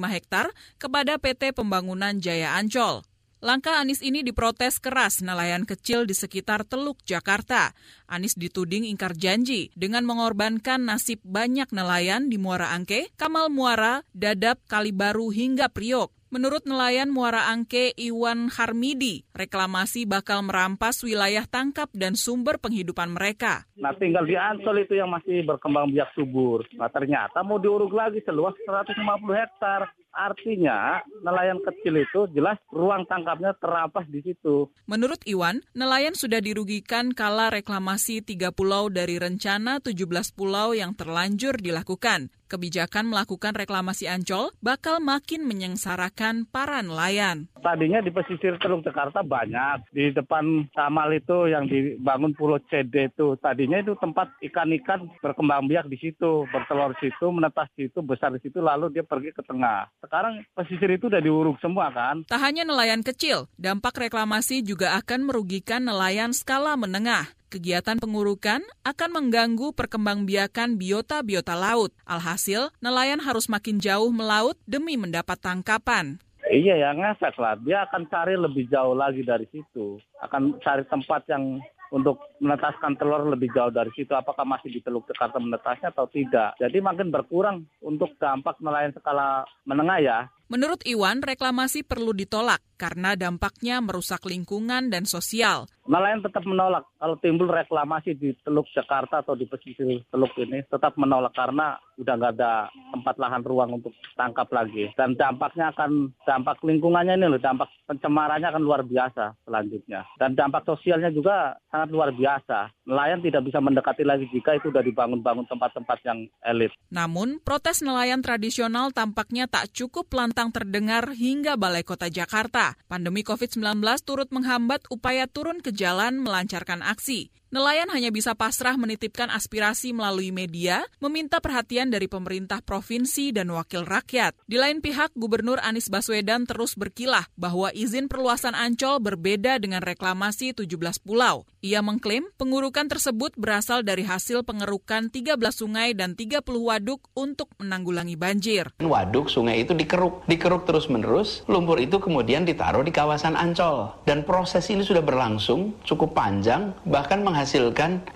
hektar 0.08 0.56
kepada 0.80 1.20
PT 1.20 1.52
Pembangunan 1.52 2.16
Jaya 2.16 2.56
Ancol. 2.56 3.04
Langkah 3.44 3.84
Anies 3.84 4.00
ini 4.00 4.24
diprotes 4.24 4.80
keras 4.80 5.20
nelayan 5.20 5.68
kecil 5.68 6.08
di 6.08 6.16
sekitar 6.16 6.64
Teluk 6.64 7.04
Jakarta. 7.04 7.76
Anies 8.08 8.40
dituding 8.40 8.88
ingkar 8.88 9.20
janji 9.20 9.70
dengan 9.76 10.08
mengorbankan 10.08 10.88
nasib 10.88 11.20
banyak 11.28 11.68
nelayan 11.76 12.32
di 12.32 12.40
Muara 12.40 12.72
Angke, 12.72 13.12
Kamal 13.20 13.52
Muara, 13.52 14.02
Dadap, 14.16 14.64
Kalibaru 14.72 15.28
hingga 15.36 15.68
Priok. 15.68 16.16
Menurut 16.38 16.70
nelayan 16.70 17.10
Muara 17.10 17.50
Angke 17.50 17.98
Iwan 17.98 18.54
Harmidi, 18.54 19.26
reklamasi 19.34 20.06
bakal 20.06 20.46
merampas 20.46 21.02
wilayah 21.02 21.50
tangkap 21.50 21.90
dan 21.98 22.14
sumber 22.14 22.62
penghidupan 22.62 23.10
mereka. 23.10 23.66
Nah 23.74 23.90
tinggal 23.98 24.22
di 24.22 24.38
Ancol 24.38 24.86
itu 24.86 25.02
yang 25.02 25.10
masih 25.10 25.42
berkembang 25.50 25.90
biak 25.90 26.14
subur. 26.14 26.62
Nah 26.78 26.94
ternyata 26.94 27.42
mau 27.42 27.58
diuruk 27.58 27.90
lagi 27.90 28.22
seluas 28.22 28.54
150 28.70 29.02
hektar. 29.34 29.90
Artinya 30.14 31.02
nelayan 31.26 31.58
kecil 31.62 32.06
itu 32.06 32.30
jelas 32.34 32.62
ruang 32.70 33.10
tangkapnya 33.10 33.58
terampas 33.58 34.06
di 34.06 34.22
situ. 34.22 34.70
Menurut 34.86 35.22
Iwan, 35.26 35.66
nelayan 35.74 36.14
sudah 36.14 36.38
dirugikan 36.38 37.18
kala 37.18 37.50
reklamasi 37.50 38.22
tiga 38.22 38.54
pulau 38.54 38.94
dari 38.94 39.18
rencana 39.18 39.82
17 39.82 40.06
pulau 40.38 40.78
yang 40.78 40.94
terlanjur 40.94 41.58
dilakukan. 41.58 42.30
Kebijakan 42.48 43.12
melakukan 43.12 43.52
reklamasi 43.52 44.08
Ancol 44.08 44.56
bakal 44.64 45.04
makin 45.04 45.44
menyengsarakan 45.44 46.48
para 46.48 46.80
nelayan. 46.80 47.52
Tadinya 47.62 48.00
di 48.02 48.14
pesisir 48.14 48.58
Teluk 48.62 48.86
Jakarta 48.86 49.22
banyak. 49.26 49.92
Di 49.92 50.14
depan 50.14 50.70
Kamal 50.74 51.14
itu 51.18 51.50
yang 51.50 51.66
dibangun 51.66 52.34
Pulau 52.38 52.62
CD 52.70 53.10
itu. 53.10 53.36
Tadinya 53.42 53.82
itu 53.82 53.98
tempat 53.98 54.32
ikan-ikan 54.42 55.10
berkembang 55.20 55.68
biak 55.68 55.90
di 55.90 55.98
situ. 55.98 56.46
Bertelur 56.50 56.94
di 56.98 57.10
situ, 57.10 57.26
menetas 57.30 57.70
di 57.76 57.90
situ, 57.90 58.00
besar 58.06 58.34
di 58.34 58.42
situ, 58.42 58.62
lalu 58.62 58.94
dia 58.94 59.04
pergi 59.04 59.34
ke 59.34 59.42
tengah. 59.44 59.90
Sekarang 60.02 60.42
pesisir 60.54 60.90
itu 60.94 61.10
udah 61.10 61.22
diuruk 61.22 61.58
semua 61.60 61.90
kan. 61.92 62.24
Tak 62.28 62.42
hanya 62.42 62.64
nelayan 62.68 63.02
kecil, 63.02 63.50
dampak 63.58 63.98
reklamasi 63.98 64.62
juga 64.62 64.98
akan 65.00 65.28
merugikan 65.28 65.86
nelayan 65.86 66.32
skala 66.32 66.78
menengah. 66.78 67.38
Kegiatan 67.48 67.96
pengurukan 67.96 68.60
akan 68.84 69.10
mengganggu 69.16 69.72
perkembangbiakan 69.72 70.76
biota-biota 70.76 71.56
laut. 71.56 71.96
Alhasil, 72.04 72.76
nelayan 72.84 73.24
harus 73.24 73.48
makin 73.48 73.80
jauh 73.80 74.12
melaut 74.12 74.60
demi 74.68 75.00
mendapat 75.00 75.40
tangkapan. 75.40 76.20
Iya 76.48 76.76
ya 76.80 76.90
ngefek 76.96 77.36
lah. 77.40 77.60
Dia 77.64 77.88
akan 77.88 78.08
cari 78.08 78.36
lebih 78.40 78.72
jauh 78.72 78.96
lagi 78.96 79.24
dari 79.24 79.48
situ. 79.52 80.00
Akan 80.24 80.56
cari 80.64 80.84
tempat 80.88 81.28
yang 81.28 81.60
untuk 81.92 82.20
menetaskan 82.44 83.00
telur 83.00 83.24
lebih 83.28 83.52
jauh 83.56 83.72
dari 83.72 83.92
situ. 83.96 84.12
Apakah 84.12 84.44
masih 84.44 84.72
di 84.72 84.84
Teluk 84.84 85.08
Jakarta 85.08 85.40
menetasnya 85.40 85.92
atau 85.96 86.08
tidak. 86.12 86.56
Jadi 86.60 86.84
makin 86.84 87.12
berkurang 87.12 87.64
untuk 87.80 88.16
dampak 88.20 88.60
nelayan 88.60 88.92
skala 88.96 89.48
menengah 89.64 90.00
ya. 90.04 90.20
Menurut 90.48 90.80
Iwan, 90.88 91.20
reklamasi 91.20 91.84
perlu 91.84 92.16
ditolak 92.16 92.64
karena 92.78 93.18
dampaknya 93.18 93.82
merusak 93.82 94.24
lingkungan 94.24 94.94
dan 94.94 95.04
sosial. 95.04 95.66
Nelayan 95.88 96.20
tetap 96.20 96.44
menolak 96.44 96.84
kalau 97.00 97.16
timbul 97.24 97.48
reklamasi 97.48 98.12
di 98.20 98.36
Teluk 98.44 98.68
Jakarta 98.76 99.24
atau 99.24 99.40
di 99.40 99.48
pesisir 99.48 100.04
Teluk 100.12 100.36
ini 100.36 100.60
tetap 100.68 101.00
menolak 101.00 101.32
karena 101.32 101.80
udah 101.96 102.14
nggak 102.20 102.34
ada 102.38 102.68
tempat 102.92 103.16
lahan 103.18 103.42
ruang 103.48 103.80
untuk 103.80 103.96
tangkap 104.20 104.52
lagi 104.52 104.92
dan 105.00 105.16
dampaknya 105.16 105.72
akan 105.72 106.12
dampak 106.28 106.60
lingkungannya 106.62 107.16
ini 107.16 107.32
loh 107.32 107.40
dampak 107.40 107.72
pencemarannya 107.88 108.52
akan 108.52 108.64
luar 108.68 108.84
biasa 108.84 109.40
selanjutnya 109.48 110.04
dan 110.20 110.36
dampak 110.36 110.68
sosialnya 110.68 111.08
juga 111.10 111.56
sangat 111.72 111.90
luar 111.90 112.12
biasa. 112.12 112.76
Nelayan 112.84 113.24
tidak 113.24 113.48
bisa 113.48 113.64
mendekati 113.64 114.04
lagi 114.04 114.28
jika 114.32 114.60
itu 114.60 114.68
sudah 114.70 114.84
dibangun-bangun 114.84 115.48
tempat-tempat 115.48 115.98
yang 116.04 116.28
elit. 116.44 116.72
Namun 116.92 117.40
protes 117.40 117.80
nelayan 117.80 118.20
tradisional 118.20 118.92
tampaknya 118.92 119.48
tak 119.48 119.72
cukup 119.72 120.12
lantang 120.38 120.54
terdengar 120.54 121.18
hingga 121.18 121.58
Balai 121.58 121.82
Kota 121.82 122.14
Jakarta. 122.14 122.78
Pandemi 122.86 123.26
COVID-19 123.26 123.82
turut 124.06 124.30
menghambat 124.30 124.86
upaya 124.94 125.26
turun 125.26 125.66
ke 125.66 125.74
jalan 125.74 126.22
melancarkan 126.22 126.86
aksi. 126.86 127.34
Nelayan 127.58 127.90
hanya 127.90 128.14
bisa 128.14 128.38
pasrah 128.38 128.78
menitipkan 128.78 129.34
aspirasi 129.34 129.90
melalui 129.90 130.30
media, 130.30 130.86
meminta 131.02 131.42
perhatian 131.42 131.90
dari 131.90 132.06
pemerintah 132.06 132.62
provinsi 132.62 133.34
dan 133.34 133.50
wakil 133.50 133.82
rakyat. 133.82 134.38
Di 134.46 134.62
lain 134.62 134.78
pihak, 134.78 135.18
Gubernur 135.18 135.58
Anies 135.66 135.90
Baswedan 135.90 136.46
terus 136.46 136.78
berkilah 136.78 137.26
bahwa 137.34 137.74
izin 137.74 138.14
perluasan 138.14 138.54
Ancol 138.54 139.02
berbeda 139.02 139.58
dengan 139.58 139.82
reklamasi 139.82 140.54
17 140.54 141.02
pulau. 141.02 141.50
Ia 141.66 141.82
mengklaim 141.82 142.30
pengurukan 142.38 142.86
tersebut 142.86 143.34
berasal 143.34 143.82
dari 143.82 144.06
hasil 144.06 144.46
pengerukan 144.46 145.10
13 145.10 145.42
sungai 145.50 145.98
dan 145.98 146.14
30 146.14 146.46
waduk 146.62 147.10
untuk 147.18 147.50
menanggulangi 147.58 148.22
banjir. 148.22 148.70
Waduk 148.86 149.34
sungai 149.34 149.66
itu 149.66 149.74
dikeruk, 149.74 150.30
dikeruk 150.30 150.70
terus-menerus, 150.70 151.42
lumpur 151.50 151.82
itu 151.82 151.98
kemudian 151.98 152.46
ditaruh 152.46 152.86
di 152.86 152.94
kawasan 152.94 153.34
Ancol. 153.34 153.98
Dan 154.06 154.22
proses 154.30 154.70
ini 154.70 154.86
sudah 154.86 155.02
berlangsung 155.02 155.74
cukup 155.82 156.14
panjang, 156.14 156.78
bahkan 156.86 157.26
menghasilkan 157.26 157.47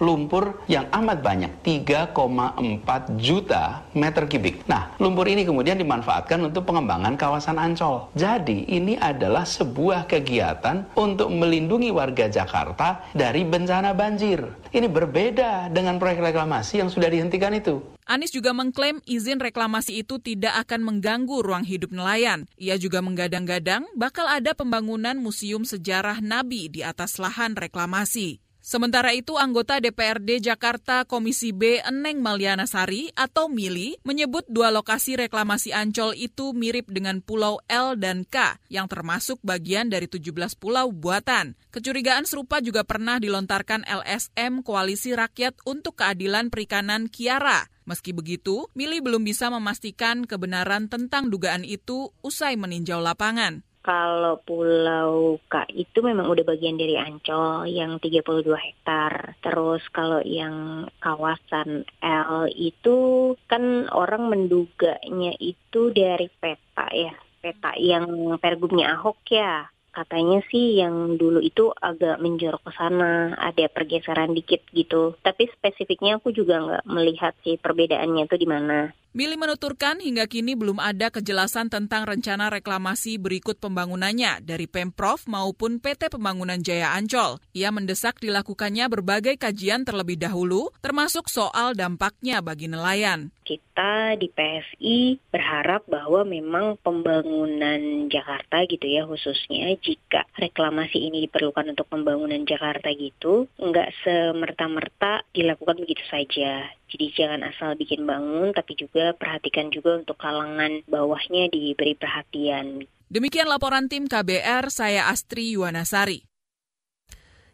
lumpur 0.03 0.59
yang 0.67 0.91
amat 0.91 1.23
banyak, 1.23 1.51
3,4 1.63 3.15
juta 3.15 3.87
meter 3.95 4.27
kubik. 4.27 4.67
Nah, 4.67 4.91
lumpur 4.99 5.31
ini 5.31 5.47
kemudian 5.47 5.79
dimanfaatkan 5.79 6.43
untuk 6.43 6.67
pengembangan 6.67 7.15
kawasan 7.15 7.55
Ancol. 7.55 8.11
Jadi, 8.19 8.67
ini 8.67 8.99
adalah 8.99 9.47
sebuah 9.47 10.11
kegiatan 10.11 10.91
untuk 10.99 11.31
melindungi 11.31 11.93
warga 11.93 12.27
Jakarta 12.27 13.07
dari 13.15 13.47
bencana 13.47 13.95
banjir. 13.95 14.43
Ini 14.71 14.87
berbeda 14.87 15.71
dengan 15.71 15.99
proyek 15.99 16.31
reklamasi 16.31 16.79
yang 16.79 16.89
sudah 16.91 17.11
dihentikan 17.11 17.51
itu. 17.55 17.83
Anies 18.11 18.33
juga 18.35 18.51
mengklaim 18.51 18.99
izin 19.07 19.39
reklamasi 19.39 20.03
itu 20.03 20.19
tidak 20.19 20.67
akan 20.67 20.83
mengganggu 20.83 21.47
ruang 21.47 21.63
hidup 21.63 21.95
nelayan. 21.95 22.43
Ia 22.59 22.75
juga 22.75 22.99
menggadang-gadang 22.99 23.87
bakal 23.95 24.27
ada 24.27 24.51
pembangunan 24.51 25.15
museum 25.15 25.63
sejarah 25.63 26.19
Nabi 26.19 26.67
di 26.67 26.83
atas 26.83 27.15
lahan 27.21 27.55
reklamasi. 27.55 28.43
Sementara 28.61 29.09
itu, 29.17 29.41
anggota 29.41 29.81
DPRD 29.81 30.37
Jakarta 30.37 31.01
Komisi 31.09 31.49
B 31.49 31.81
Eneng 31.81 32.21
Maliana 32.21 32.69
Sari 32.69 33.09
atau 33.17 33.49
Mili 33.49 33.97
menyebut 34.05 34.45
dua 34.45 34.69
lokasi 34.69 35.17
reklamasi 35.17 35.73
Ancol 35.73 36.13
itu 36.13 36.53
mirip 36.53 36.85
dengan 36.93 37.25
Pulau 37.25 37.57
L 37.65 37.97
dan 37.97 38.21
K 38.21 38.61
yang 38.69 38.85
termasuk 38.85 39.41
bagian 39.41 39.89
dari 39.89 40.05
17 40.05 40.29
pulau 40.61 40.93
buatan. 40.93 41.57
Kecurigaan 41.73 42.29
serupa 42.29 42.61
juga 42.61 42.85
pernah 42.85 43.17
dilontarkan 43.17 43.81
LSM 43.81 44.61
Koalisi 44.61 45.17
Rakyat 45.17 45.65
untuk 45.65 45.97
Keadilan 45.97 46.53
Perikanan 46.53 47.09
Kiara. 47.09 47.65
Meski 47.89 48.13
begitu, 48.13 48.69
Mili 48.77 49.01
belum 49.01 49.25
bisa 49.25 49.49
memastikan 49.49 50.29
kebenaran 50.29 50.85
tentang 50.85 51.33
dugaan 51.33 51.65
itu 51.65 52.13
usai 52.21 52.53
meninjau 52.61 53.01
lapangan. 53.01 53.65
Kalau 53.81 54.37
Pulau 54.45 55.41
K 55.49 55.65
itu 55.73 56.05
memang 56.05 56.29
udah 56.29 56.45
bagian 56.45 56.77
dari 56.77 57.01
Ancol 57.01 57.65
yang 57.65 57.97
32 57.97 58.45
hektar. 58.53 59.33
Terus 59.41 59.81
kalau 59.89 60.21
yang 60.21 60.85
kawasan 61.01 61.89
L 62.05 62.45
itu 62.53 63.33
kan 63.49 63.89
orang 63.89 64.29
menduganya 64.29 65.33
itu 65.41 65.89
dari 65.89 66.29
peta 66.29 66.87
ya. 66.93 67.13
Peta 67.41 67.73
yang 67.81 68.37
pergubnya 68.37 68.93
Ahok 68.93 69.17
ya 69.33 69.65
katanya 69.91 70.39
sih 70.47 70.79
yang 70.79 71.19
dulu 71.19 71.43
itu 71.43 71.71
agak 71.75 72.17
menjorok 72.23 72.63
ke 72.63 72.71
sana, 72.75 73.35
ada 73.35 73.67
pergeseran 73.67 74.31
dikit 74.31 74.63
gitu. 74.71 75.15
Tapi 75.19 75.51
spesifiknya 75.51 76.17
aku 76.17 76.31
juga 76.31 76.63
nggak 76.63 76.83
melihat 76.87 77.35
sih 77.43 77.59
perbedaannya 77.59 78.25
itu 78.25 78.35
di 78.39 78.47
mana. 78.47 78.95
Mili 79.11 79.35
menuturkan 79.35 79.99
hingga 79.99 80.23
kini 80.23 80.55
belum 80.55 80.79
ada 80.79 81.11
kejelasan 81.11 81.67
tentang 81.67 82.07
rencana 82.07 82.47
reklamasi 82.47 83.19
berikut 83.19 83.59
pembangunannya 83.59 84.39
dari 84.39 84.71
Pemprov 84.71 85.27
maupun 85.27 85.83
PT 85.83 86.07
Pembangunan 86.15 86.55
Jaya 86.63 86.95
Ancol. 86.95 87.43
Ia 87.51 87.75
mendesak 87.75 88.23
dilakukannya 88.23 88.87
berbagai 88.87 89.35
kajian 89.35 89.83
terlebih 89.83 90.15
dahulu, 90.15 90.71
termasuk 90.79 91.27
soal 91.27 91.75
dampaknya 91.75 92.39
bagi 92.39 92.71
nelayan. 92.71 93.35
Kita 93.43 94.15
di 94.15 94.31
PSI 94.31 95.19
berharap 95.27 95.83
bahwa 95.91 96.23
memang 96.23 96.79
pembangunan 96.79 98.07
Jakarta 98.07 98.63
gitu 98.63 98.87
ya 98.87 99.03
khususnya 99.03 99.75
jika 99.81 100.29
reklamasi 100.37 101.09
ini 101.09 101.25
diperlukan 101.25 101.73
untuk 101.73 101.89
pembangunan 101.89 102.45
Jakarta 102.45 102.93
gitu, 102.93 103.49
nggak 103.57 103.89
semerta-merta 104.05 105.25
dilakukan 105.33 105.81
begitu 105.81 106.05
saja 106.07 106.69
jadi 106.91 107.07
jangan 107.15 107.41
asal 107.47 107.79
bikin 107.79 108.03
bangun, 108.03 108.51
tapi 108.51 108.75
juga 108.75 109.15
perhatikan 109.15 109.71
juga 109.71 110.03
untuk 110.03 110.19
kalangan 110.19 110.83
bawahnya 110.91 111.47
diberi 111.47 111.95
perhatian. 111.95 112.83
Demikian 113.07 113.47
laporan 113.47 113.87
tim 113.87 114.11
KBR, 114.11 114.67
saya 114.67 115.07
Astri 115.07 115.55
Yuwanasari. 115.55 116.27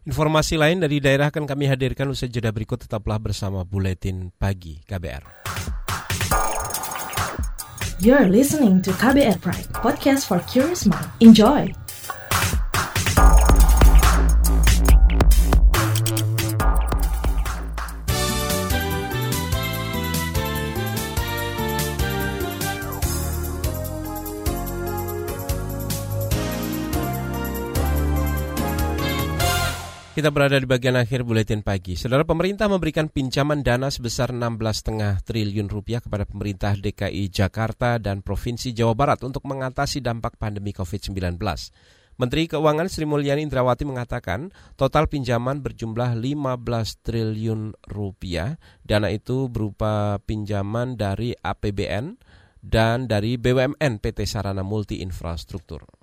Informasi 0.09 0.55
lain 0.57 0.81
dari 0.81 0.97
daerah 1.03 1.29
akan 1.29 1.45
kami 1.45 1.67
hadirkan 1.69 2.09
usai 2.09 2.31
jeda 2.31 2.49
berikut 2.49 2.81
tetaplah 2.81 3.21
bersama 3.21 3.61
Buletin 3.61 4.33
Pagi 4.33 4.81
KBR. 4.87 5.45
You're 7.97 8.29
listening 8.29 8.81
to 8.85 8.93
KBR 8.93 9.41
Pride, 9.41 9.69
podcast 9.73 10.29
for 10.29 10.41
curious 10.45 10.85
mind. 10.85 11.09
Enjoy! 11.19 11.86
Kita 30.17 30.33
berada 30.33 30.57
di 30.57 30.65
bagian 30.65 30.97
akhir 30.97 31.21
buletin 31.29 31.61
pagi. 31.61 31.93
Saudara 31.93 32.25
pemerintah 32.25 32.65
memberikan 32.65 33.05
pinjaman 33.05 33.61
dana 33.61 33.85
sebesar 33.93 34.33
16,5 34.33 35.21
triliun 35.21 35.69
rupiah 35.69 36.01
kepada 36.01 36.25
pemerintah 36.25 36.73
DKI 36.73 37.29
Jakarta 37.29 38.01
dan 38.01 38.25
Provinsi 38.25 38.73
Jawa 38.73 38.97
Barat 38.97 39.21
untuk 39.21 39.45
mengatasi 39.45 40.01
dampak 40.01 40.41
pandemi 40.41 40.73
COVID-19. 40.73 41.37
Menteri 42.17 42.49
Keuangan 42.49 42.89
Sri 42.89 43.05
Mulyani 43.05 43.45
Indrawati 43.45 43.85
mengatakan 43.85 44.49
total 44.73 45.05
pinjaman 45.05 45.61
berjumlah 45.61 46.17
15 46.17 46.65
triliun 47.05 47.77
rupiah. 47.85 48.57
Dana 48.81 49.13
itu 49.13 49.53
berupa 49.53 50.17
pinjaman 50.25 50.97
dari 50.97 51.37
APBN 51.37 52.17
dan 52.65 53.05
dari 53.05 53.37
BUMN 53.37 54.01
PT 54.01 54.25
Sarana 54.25 54.65
Multi 54.65 55.05
Infrastruktur. 55.05 55.96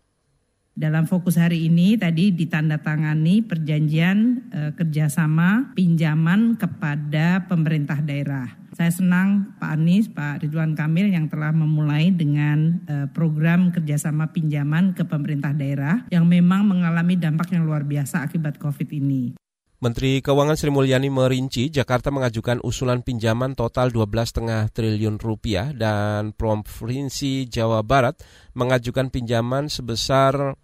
Dalam 0.75 1.07
fokus 1.07 1.39
hari 1.39 1.71
ini 1.71 1.95
tadi 1.95 2.35
ditandatangani 2.35 3.47
perjanjian 3.47 4.19
e, 4.51 4.61
kerjasama 4.75 5.71
pinjaman 5.79 6.59
kepada 6.59 7.47
pemerintah 7.47 8.03
daerah. 8.03 8.59
Saya 8.75 8.91
senang 8.91 9.55
Pak 9.63 9.71
Anies, 9.71 10.11
Pak 10.11 10.43
Ridwan 10.43 10.75
Kamil 10.75 11.15
yang 11.15 11.31
telah 11.31 11.55
memulai 11.55 12.11
dengan 12.11 12.83
e, 12.91 13.07
program 13.07 13.71
kerjasama 13.71 14.35
pinjaman 14.35 14.99
ke 14.99 15.07
pemerintah 15.07 15.55
daerah 15.55 16.03
yang 16.11 16.27
memang 16.27 16.67
mengalami 16.67 17.15
dampak 17.15 17.55
yang 17.55 17.71
luar 17.71 17.87
biasa 17.87 18.27
akibat 18.27 18.59
COVID 18.59 18.91
ini. 18.91 19.39
Menteri 19.79 20.25
Keuangan 20.27 20.59
Sri 20.59 20.75
Mulyani 20.75 21.07
merinci 21.07 21.71
Jakarta 21.71 22.11
mengajukan 22.11 22.59
usulan 22.67 23.07
pinjaman 23.07 23.55
total 23.55 23.93
12,5 23.95 24.75
triliun 24.75 25.23
rupiah 25.23 25.71
dan 25.71 26.35
Provinsi 26.35 27.47
Jawa 27.47 27.85
Barat 27.87 28.19
mengajukan 28.59 29.13
pinjaman 29.13 29.69
sebesar 29.69 30.57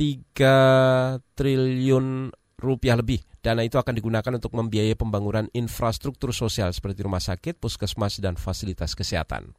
3 0.00 1.20
triliun 1.36 2.32
rupiah 2.56 2.96
lebih. 2.96 3.20
Dana 3.44 3.60
itu 3.60 3.76
akan 3.76 3.92
digunakan 3.92 4.32
untuk 4.32 4.56
membiayai 4.56 4.96
pembangunan 4.96 5.44
infrastruktur 5.52 6.32
sosial 6.32 6.72
seperti 6.72 7.04
rumah 7.04 7.20
sakit, 7.20 7.60
puskesmas, 7.60 8.16
dan 8.16 8.40
fasilitas 8.40 8.96
kesehatan. 8.96 9.52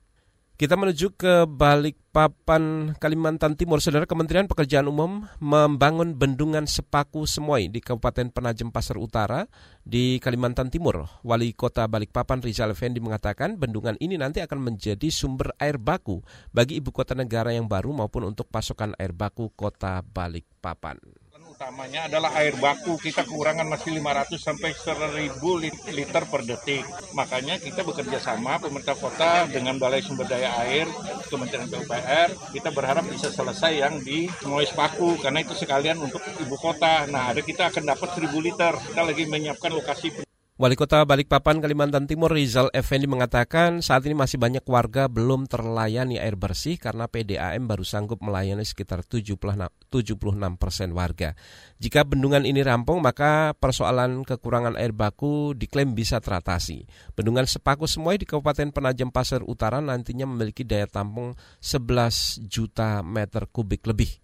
Kita 0.61 0.77
menuju 0.77 1.17
ke 1.17 1.49
Balikpapan, 1.49 2.93
Kalimantan 3.01 3.57
Timur. 3.57 3.81
Saudara 3.81 4.05
Kementerian 4.05 4.45
Pekerjaan 4.45 4.85
Umum 4.85 5.25
membangun 5.41 6.13
bendungan 6.13 6.69
Sepaku 6.69 7.25
Semoy 7.25 7.65
di 7.65 7.81
Kabupaten 7.81 8.29
Penajem 8.29 8.69
Pasar 8.69 9.01
Utara 9.01 9.49
di 9.81 10.21
Kalimantan 10.21 10.69
Timur. 10.69 11.09
Wali 11.25 11.57
Kota 11.57 11.89
Balikpapan 11.89 12.45
Rizal 12.45 12.77
Effendi 12.77 13.01
mengatakan 13.01 13.57
bendungan 13.57 13.97
ini 13.97 14.21
nanti 14.21 14.37
akan 14.37 14.61
menjadi 14.61 15.09
sumber 15.09 15.49
air 15.57 15.81
baku 15.81 16.21
bagi 16.53 16.77
ibu 16.77 16.93
kota 16.93 17.17
negara 17.17 17.49
yang 17.49 17.65
baru 17.65 17.89
maupun 17.97 18.29
untuk 18.29 18.45
pasokan 18.53 18.93
air 19.01 19.17
baku 19.17 19.49
kota 19.57 20.05
Balikpapan 20.05 21.20
utamanya 21.61 22.09
adalah 22.09 22.33
air 22.41 22.57
baku. 22.57 22.97
Kita 22.97 23.21
kekurangan 23.21 23.69
masih 23.69 23.93
500 24.01 24.41
sampai 24.41 24.73
1000 24.73 25.93
liter 25.93 26.23
per 26.25 26.41
detik. 26.41 26.81
Makanya 27.13 27.61
kita 27.61 27.85
bekerja 27.85 28.17
sama 28.17 28.57
pemerintah 28.57 28.97
kota 28.97 29.45
dengan 29.45 29.77
Balai 29.77 30.01
Sumber 30.01 30.25
Daya 30.25 30.57
Air, 30.65 30.89
Kementerian 31.29 31.69
PUPR, 31.69 32.33
kita 32.49 32.73
berharap 32.73 33.05
bisa 33.05 33.29
selesai 33.29 33.77
yang 33.77 34.01
di 34.01 34.25
Mois 34.49 34.73
Paku 34.73 35.21
karena 35.21 35.45
itu 35.45 35.53
sekalian 35.53 36.01
untuk 36.01 36.25
ibu 36.41 36.57
kota. 36.57 37.05
Nah, 37.05 37.29
ada 37.29 37.45
kita 37.45 37.69
akan 37.69 37.93
dapat 37.93 38.09
1000 38.17 38.41
liter. 38.41 38.73
Kita 38.81 39.05
lagi 39.05 39.29
menyiapkan 39.29 39.69
lokasi 39.69 40.30
Wali 40.61 40.77
Kota 40.77 41.01
Balikpapan, 41.09 41.57
Kalimantan 41.57 42.05
Timur 42.05 42.29
Rizal 42.29 42.69
Effendi 42.77 43.09
mengatakan 43.09 43.81
saat 43.81 44.05
ini 44.05 44.13
masih 44.13 44.37
banyak 44.37 44.61
warga 44.69 45.09
belum 45.09 45.49
terlayani 45.49 46.21
air 46.21 46.37
bersih 46.37 46.77
karena 46.77 47.09
PDAM 47.09 47.65
baru 47.65 47.81
sanggup 47.81 48.21
melayani 48.21 48.61
sekitar 48.61 49.01
76 49.01 50.21
persen 50.61 50.93
warga. 50.93 51.33
Jika 51.81 52.05
bendungan 52.05 52.45
ini 52.45 52.61
rampung, 52.61 53.01
maka 53.01 53.57
persoalan 53.57 54.21
kekurangan 54.21 54.77
air 54.77 54.93
baku 54.93 55.57
diklaim 55.57 55.97
bisa 55.97 56.21
teratasi. 56.21 56.85
Bendungan 57.17 57.49
Sepaku 57.49 57.89
Semuai 57.89 58.21
di 58.21 58.29
Kabupaten 58.29 58.69
Penajam 58.69 59.09
Pasir 59.09 59.41
Utara 59.41 59.81
nantinya 59.81 60.29
memiliki 60.29 60.61
daya 60.61 60.85
tampung 60.85 61.33
11 61.57 62.37
juta 62.45 63.01
meter 63.01 63.49
kubik 63.49 63.81
lebih. 63.89 64.21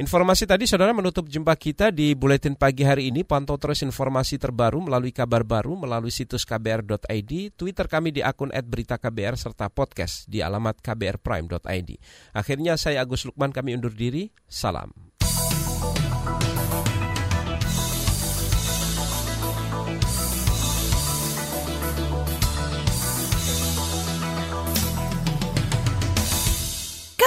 Informasi 0.00 0.48
tadi 0.48 0.64
saudara 0.64 0.96
menutup 0.96 1.28
jumpa 1.28 1.52
kita 1.60 1.92
di 1.92 2.16
Buletin 2.16 2.56
Pagi 2.56 2.88
hari 2.88 3.12
ini. 3.12 3.20
Pantau 3.20 3.60
terus 3.60 3.84
informasi 3.84 4.40
terbaru 4.40 4.80
melalui 4.80 5.12
kabar 5.12 5.44
baru 5.44 5.76
melalui 5.76 6.08
situs 6.08 6.48
kbr.id, 6.48 7.52
Twitter 7.52 7.84
kami 7.84 8.08
di 8.08 8.24
akun 8.24 8.48
@beritaKBR 8.48 9.36
serta 9.36 9.68
podcast 9.68 10.24
di 10.24 10.40
alamat 10.40 10.80
kbrprime.id. 10.80 11.90
Akhirnya 12.32 12.80
saya 12.80 13.04
Agus 13.04 13.28
Lukman 13.28 13.52
kami 13.52 13.76
undur 13.76 13.92
diri. 13.92 14.32
Salam. 14.48 15.09